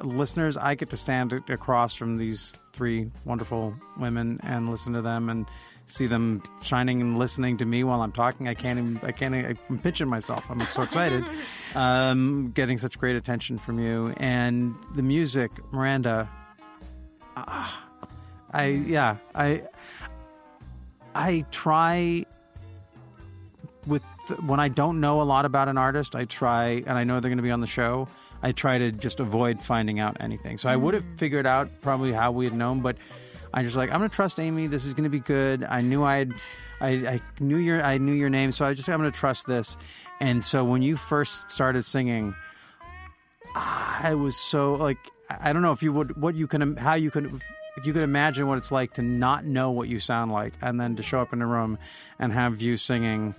listeners. 0.01 0.57
I 0.57 0.75
get 0.75 0.91
to 0.91 0.97
stand 0.97 1.33
across 1.49 1.95
from 1.95 2.19
these 2.19 2.59
three 2.73 3.11
wonderful 3.25 3.75
women 3.99 4.41
and 4.43 4.69
listen 4.69 4.93
to 4.95 5.03
them 5.03 5.29
and 5.29 5.47
see 5.87 6.07
them 6.07 6.43
shining 6.63 7.01
and 7.01 7.19
listening 7.19 7.57
to 7.59 7.65
me 7.65 7.85
while 7.85 8.03
I'm 8.03 8.13
talking. 8.13 8.49
I 8.49 8.55
can't 8.55 8.79
even. 8.79 9.01
I 9.03 9.13
can't. 9.13 9.35
Even, 9.35 9.59
I'm 9.71 9.79
pinching 9.79 10.09
myself. 10.09 10.51
I'm 10.51 10.61
so 10.67 10.83
excited. 10.83 11.25
um, 11.75 12.53
getting 12.55 12.79
such 12.79 12.99
great 12.99 13.17
attention 13.17 13.59
from 13.59 13.79
you 13.79 14.15
and 14.19 14.75
the 14.95 15.03
music, 15.03 15.51
Miranda. 15.73 16.29
ah, 17.37 17.89
I 18.53 18.67
yeah. 18.69 19.17
I 19.35 19.63
I 21.15 21.45
try 21.51 22.27
with 23.87 24.03
when 24.41 24.61
I 24.61 24.69
don't 24.69 25.01
know 25.01 25.21
a 25.21 25.25
lot 25.25 25.45
about 25.45 25.69
an 25.69 25.79
artist, 25.79 26.15
I 26.15 26.25
try, 26.25 26.83
and 26.87 26.91
I 26.91 27.05
know 27.05 27.21
they're 27.21 27.31
going 27.31 27.39
to 27.39 27.43
be 27.43 27.51
on 27.51 27.61
the 27.61 27.67
show. 27.67 28.09
I 28.43 28.53
try 28.53 28.79
to 28.79 28.93
just 28.93 29.21
avoid 29.21 29.63
finding 29.63 30.01
out 30.01 30.17
anything. 30.21 30.59
So 30.59 30.69
I 30.69 30.77
would 30.77 30.95
have 30.95 31.05
figured 31.17 31.47
out 31.47 31.81
probably 31.81 32.13
how 32.13 32.33
we 32.33 32.45
had 32.45 32.55
known, 32.55 32.81
but 32.81 32.97
I 33.55 33.63
just 33.63 33.77
like 33.77 33.93
I'm 33.93 34.01
to 34.01 34.09
trust 34.09 34.41
Amy. 34.41 34.67
This 34.67 34.85
is 34.85 34.95
to 34.95 35.09
be 35.09 35.21
good. 35.21 35.65
I 35.65 35.81
knew 35.81 36.03
I'd, 36.03 36.33
I, 36.81 36.91
I 36.91 37.21
knew 37.41 37.59
your, 37.59 37.83
I 37.83 37.99
knew 37.99 38.13
your 38.13 38.31
name, 38.31 38.51
so 38.53 38.65
I 38.65 38.75
just 38.75 38.89
I'm 38.89 39.03
to 39.03 39.11
trust 39.11 39.47
this. 39.47 39.77
And 40.21 40.43
so 40.43 40.65
when 40.65 40.83
you 40.83 40.97
first 40.97 41.51
started 41.51 41.85
singing, 41.85 42.35
I 43.55 44.15
was 44.15 44.37
so 44.37 44.75
like 44.75 44.99
I 45.29 45.51
I 45.51 45.53
don't 45.53 45.63
know 45.63 45.73
if 45.73 45.83
you 45.83 45.93
would 45.93 46.17
what 46.17 46.35
you 46.35 46.47
can 46.47 46.77
how 46.77 46.95
you 46.95 47.11
can 47.11 47.41
if 47.77 47.87
you 47.87 47.93
could 47.93 48.03
imagine 48.03 48.47
what 48.47 48.59
it's 48.59 48.73
like 48.73 48.93
to 48.95 49.03
not 49.03 49.45
know 49.45 49.71
what 49.71 49.89
you 49.89 49.99
sound 49.99 50.31
like 50.31 50.53
and 50.61 50.81
then 50.81 50.97
to 50.97 51.03
show 51.03 51.21
up 51.21 51.33
in 51.33 51.41
a 51.41 51.47
room 51.47 51.79
and 52.19 52.33
have 52.33 52.61
you 52.61 52.77
singing 52.77 53.35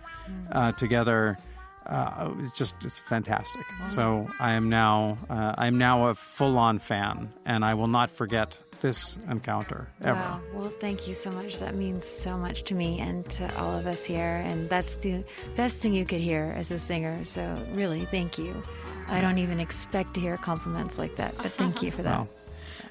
uh, 0.51 0.71
together 0.71 1.37
uh, 1.85 2.29
it 2.29 2.37
was 2.37 2.51
just 2.53 2.75
it's 2.83 2.99
fantastic 2.99 3.65
so 3.83 4.27
i 4.39 4.53
am 4.53 4.69
now 4.69 5.17
uh, 5.29 5.53
i'm 5.57 5.77
now 5.77 6.07
a 6.07 6.15
full-on 6.15 6.79
fan 6.79 7.29
and 7.45 7.63
i 7.65 7.73
will 7.73 7.87
not 7.87 8.09
forget 8.09 8.61
this 8.79 9.17
encounter 9.29 9.87
ever 10.01 10.19
Wow. 10.19 10.41
Well, 10.53 10.69
thank 10.69 11.07
you 11.07 11.13
so 11.13 11.31
much. 11.31 11.59
That 11.59 11.73
means 11.73 12.05
so 12.05 12.37
much 12.37 12.63
to 12.63 12.75
me 12.75 12.99
and 12.99 13.27
to 13.31 13.57
all 13.57 13.71
of 13.77 13.87
us 13.87 14.03
here. 14.03 14.43
And 14.45 14.69
that's 14.69 14.97
the 14.97 15.23
best 15.55 15.81
thing 15.81 15.93
you 15.93 16.05
could 16.05 16.19
hear 16.19 16.53
as 16.57 16.69
a 16.69 16.77
singer. 16.77 17.23
So, 17.23 17.41
really, 17.71 18.03
thank 18.05 18.37
you. 18.37 18.61
I 19.07 19.21
don't 19.21 19.37
even 19.37 19.59
expect 19.61 20.13
to 20.15 20.21
hear 20.21 20.35
compliments 20.37 20.97
like 20.97 21.15
that, 21.15 21.35
but 21.37 21.53
thank 21.53 21.81
you 21.81 21.91
for 21.91 22.03
that. 22.03 22.27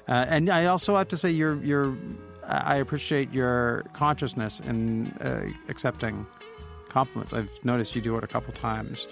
Wow. 0.07 0.15
Uh, 0.15 0.25
and 0.27 0.49
I 0.49 0.65
also 0.65 0.97
have 0.97 1.07
to 1.09 1.17
say, 1.17 1.29
you're, 1.31 1.63
you're, 1.63 1.95
I 2.45 2.77
appreciate 2.77 3.31
your 3.31 3.83
consciousness 3.93 4.59
in 4.59 5.07
uh, 5.21 5.45
accepting 5.69 6.25
compliments. 6.93 7.33
I've 7.33 7.51
noticed 7.65 7.95
you 7.95 8.01
do 8.01 8.15
it 8.17 8.23
a 8.23 8.27
couple 8.27 8.53
times, 8.53 9.07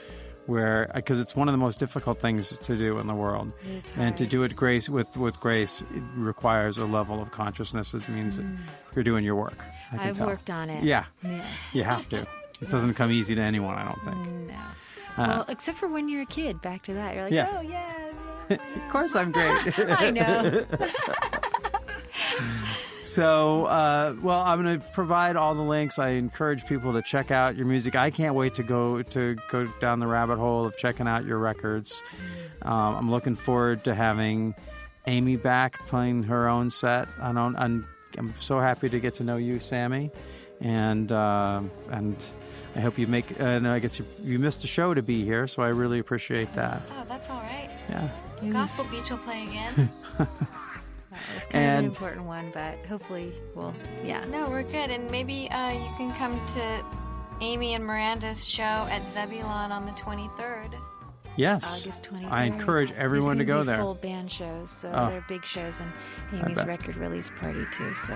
where 0.45 0.89
because 0.95 1.19
it's 1.19 1.35
one 1.35 1.47
of 1.49 1.53
the 1.53 1.57
most 1.57 1.79
difficult 1.79 2.19
things 2.19 2.55
to 2.57 2.77
do 2.77 2.97
in 2.99 3.07
the 3.07 3.15
world, 3.15 3.51
and 3.97 4.15
to 4.17 4.25
do 4.25 4.43
it 4.43 4.55
grace 4.55 4.87
with 4.89 5.17
with 5.17 5.39
grace, 5.39 5.81
it 5.95 6.03
requires 6.15 6.77
a 6.77 6.85
level 6.85 7.21
of 7.21 7.31
consciousness. 7.31 7.93
It 7.93 8.07
means 8.09 8.37
that 8.37 8.45
you're 8.95 9.03
doing 9.03 9.23
your 9.25 9.35
work. 9.35 9.65
I 9.91 9.97
Mm. 9.97 10.15
Tell. 10.15 10.27
worked 10.27 10.49
on 10.49 10.69
it. 10.69 10.83
Yeah, 10.83 11.05
Yes. 11.23 11.75
you 11.75 11.83
have 11.83 12.07
to. 12.09 12.25
It 12.61 12.67
doesn't 12.69 12.93
come 12.93 13.11
easy 13.11 13.33
to 13.35 13.41
anyone, 13.41 13.75
I 13.75 13.83
don't 13.85 14.03
think. 14.03 14.27
No. 14.47 14.55
well, 15.17 15.45
except 15.49 15.77
for 15.79 15.87
when 15.87 16.07
you're 16.09 16.21
a 16.21 16.25
kid. 16.27 16.61
Back 16.61 16.83
to 16.83 16.93
that. 16.93 17.15
You're 17.15 17.23
like, 17.25 17.33
Yeah. 17.33 17.49
oh, 17.57 17.61
yeah. 17.61 18.11
yeah, 18.49 18.57
Of 18.85 18.91
course, 18.91 19.15
I'm 19.15 19.31
great. 19.31 19.79
I 19.79 20.11
know. 20.11 20.65
So, 23.01 23.65
uh, 23.65 24.15
well, 24.21 24.41
I'm 24.41 24.61
going 24.61 24.79
to 24.79 24.85
provide 24.89 25.35
all 25.35 25.55
the 25.55 25.61
links. 25.61 25.97
I 25.97 26.09
encourage 26.09 26.65
people 26.65 26.93
to 26.93 27.01
check 27.01 27.31
out 27.31 27.55
your 27.55 27.65
music. 27.65 27.95
I 27.95 28.11
can't 28.11 28.35
wait 28.35 28.53
to 28.55 28.63
go 28.63 29.01
to 29.01 29.35
go 29.49 29.65
down 29.79 29.99
the 29.99 30.07
rabbit 30.07 30.37
hole 30.37 30.65
of 30.65 30.77
checking 30.77 31.07
out 31.07 31.25
your 31.25 31.39
records. 31.39 32.03
Um, 32.61 32.95
I'm 32.95 33.11
looking 33.11 33.35
forward 33.35 33.83
to 33.85 33.95
having 33.95 34.53
Amy 35.07 35.35
back 35.35 35.83
playing 35.87 36.23
her 36.23 36.47
own 36.47 36.69
set. 36.69 37.07
I 37.19 37.33
don't. 37.33 37.55
I'm, 37.55 37.87
I'm 38.17 38.35
so 38.39 38.59
happy 38.59 38.89
to 38.89 38.99
get 38.99 39.15
to 39.15 39.23
know 39.23 39.37
you, 39.37 39.57
Sammy, 39.57 40.11
and 40.59 41.11
uh, 41.11 41.61
and 41.89 42.33
I 42.75 42.81
hope 42.81 42.99
you 42.99 43.07
make. 43.07 43.39
Uh, 43.39 43.59
no, 43.59 43.73
I 43.73 43.79
guess 43.79 43.97
you, 43.97 44.05
you 44.23 44.37
missed 44.37 44.63
a 44.63 44.67
show 44.67 44.93
to 44.93 45.01
be 45.01 45.25
here, 45.25 45.47
so 45.47 45.63
I 45.63 45.69
really 45.69 45.97
appreciate 45.99 46.53
that. 46.53 46.83
Oh, 46.91 47.05
that's 47.09 47.29
all 47.29 47.41
right. 47.41 47.69
Yeah. 47.89 48.09
Gospel 48.51 48.85
Beach 48.85 49.09
will 49.09 49.17
play 49.19 49.43
again. 49.43 49.89
That 51.11 51.19
was 51.35 51.43
kind 51.47 51.65
of 51.65 51.79
an 51.79 51.85
important 51.85 52.25
one, 52.25 52.51
but 52.53 52.77
hopefully 52.85 53.33
we'll, 53.55 53.73
yeah. 54.03 54.23
no, 54.25 54.49
we're 54.49 54.63
good. 54.63 54.89
And 54.89 55.09
maybe 55.11 55.49
uh, 55.51 55.71
you 55.71 55.89
can 55.97 56.11
come 56.15 56.39
to 56.55 56.85
Amy 57.41 57.73
and 57.73 57.85
Miranda's 57.85 58.47
show 58.47 58.63
at 58.63 59.01
Zebulon 59.13 59.71
on 59.71 59.85
the 59.85 59.91
23rd. 59.93 60.73
Yes. 61.37 61.81
August 61.81 62.09
23rd. 62.11 62.31
I 62.31 62.43
encourage 62.43 62.91
everyone 62.93 63.37
to 63.37 63.45
gonna 63.45 63.59
go 63.59 63.63
be 63.63 63.67
there. 63.67 63.77
Full 63.77 63.95
band 63.95 64.29
shows, 64.31 64.69
so 64.71 64.91
Oh. 64.93 65.09
they're 65.09 65.25
big 65.27 65.45
shows, 65.45 65.79
and 65.79 65.91
Amy's 66.45 66.63
record 66.65 66.95
release 66.97 67.29
party 67.39 67.65
too. 67.71 67.93
So 67.95 68.13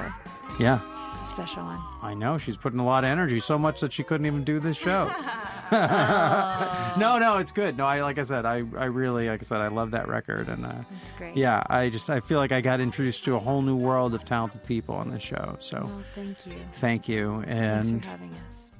Yeah. 0.59 0.79
it's 1.13 1.23
a 1.23 1.25
special 1.33 1.63
one. 1.63 1.79
I 2.01 2.13
know 2.13 2.37
she's 2.37 2.57
putting 2.57 2.79
a 2.79 2.85
lot 2.85 3.03
of 3.03 3.09
energy, 3.09 3.39
so 3.39 3.57
much 3.57 3.79
that 3.81 3.93
she 3.93 4.03
couldn't 4.03 4.25
even 4.27 4.43
do 4.43 4.59
this 4.59 4.77
show. 4.77 5.09
no, 6.97 7.17
no, 7.19 7.37
it's 7.37 7.51
good. 7.51 7.77
No, 7.77 7.85
I 7.85 8.01
like 8.01 8.19
I 8.19 8.23
said, 8.23 8.45
I, 8.45 8.57
I 8.77 8.85
really 8.85 9.27
like 9.29 9.41
I 9.41 9.45
said, 9.45 9.61
I 9.61 9.67
love 9.67 9.91
that 9.91 10.07
record, 10.07 10.47
and 10.49 10.65
uh, 10.65 10.73
It's 11.03 11.11
great. 11.17 11.35
yeah, 11.35 11.61
I 11.69 11.89
just 11.89 12.09
I 12.09 12.19
feel 12.19 12.39
like 12.39 12.51
I 12.51 12.61
got 12.61 12.79
introduced 12.79 13.25
to 13.25 13.35
a 13.35 13.39
whole 13.39 13.61
new 13.61 13.75
world 13.75 14.13
of 14.15 14.25
talented 14.25 14.63
people 14.63 14.95
on 14.95 15.09
this 15.11 15.23
show. 15.23 15.55
So 15.59 15.81
Well, 15.85 16.03
thank 16.15 16.45
you. 16.47 16.53
thank 16.73 17.07
you, 17.09 17.43
Thanks 17.45 17.89
and 17.89 18.03
for 18.03 18.09
having 18.09 18.31
us. 18.49 18.71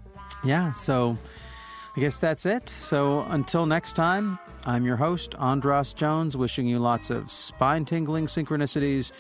yeah, 0.44 0.72
so 0.72 1.18
I 1.96 2.00
guess 2.00 2.18
that's 2.20 2.46
it. 2.46 2.70
So 2.70 3.22
until 3.24 3.66
next 3.66 3.94
time, 3.94 4.38
I'm 4.66 4.86
your 4.86 4.98
host 4.98 5.36
Andras 5.36 5.94
Jones, 5.94 6.36
wishing 6.36 6.68
you 6.68 6.80
lots 6.80 7.10
of 7.10 7.32
spine 7.32 7.86
tingling 7.86 8.26
synchronicities, 8.26 9.12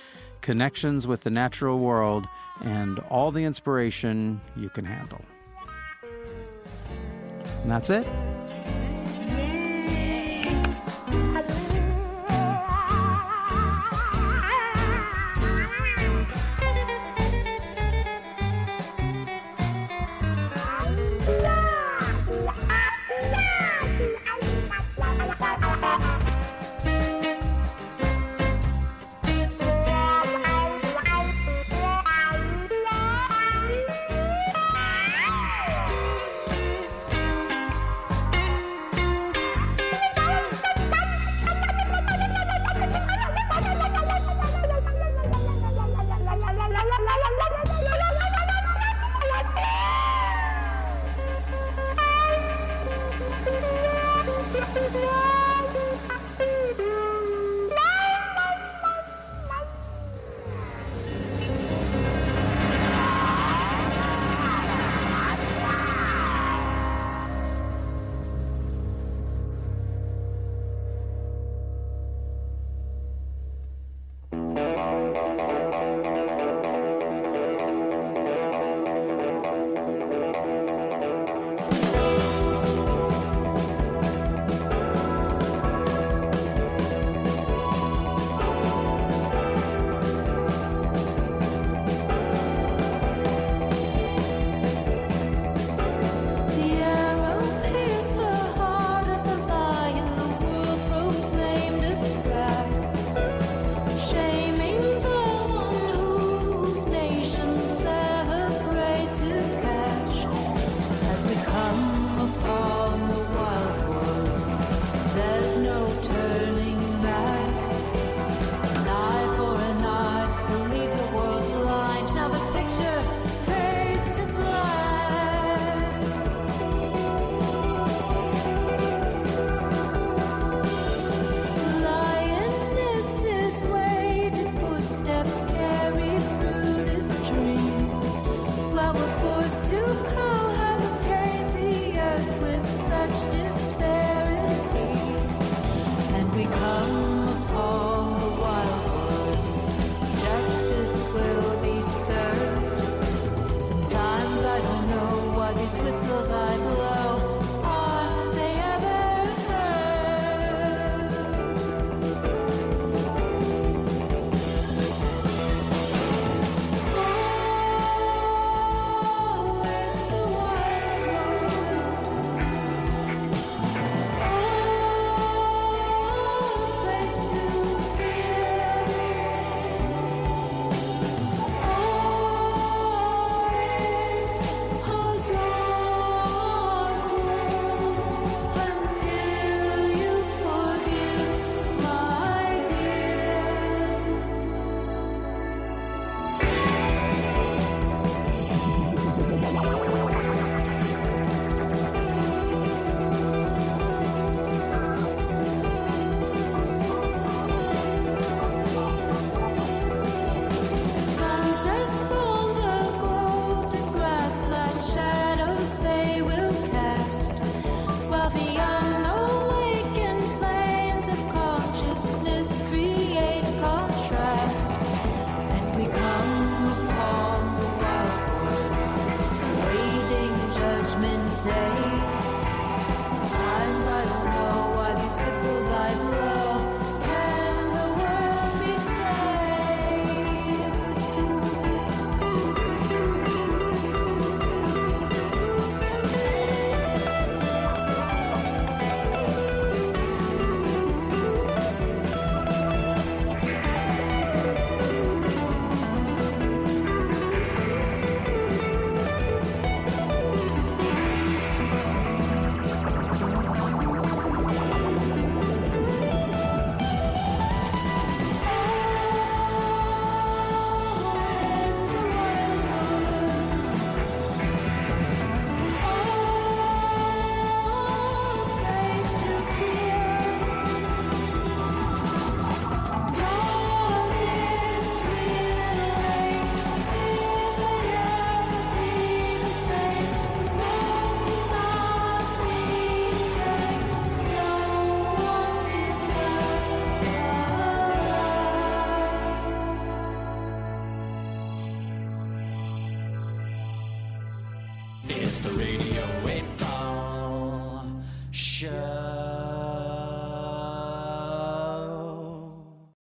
connections 0.41 1.08
with 1.08 1.21
the 1.21 1.30
natural 1.30 1.80
world, 1.80 2.28
and 2.62 2.99
all 3.10 3.32
the 3.32 3.43
inspiration 3.43 4.39
you 4.56 4.69
can 4.69 4.86
handle. 4.86 5.21
And 7.65 7.71
that's 7.71 7.89
it. 7.89 8.06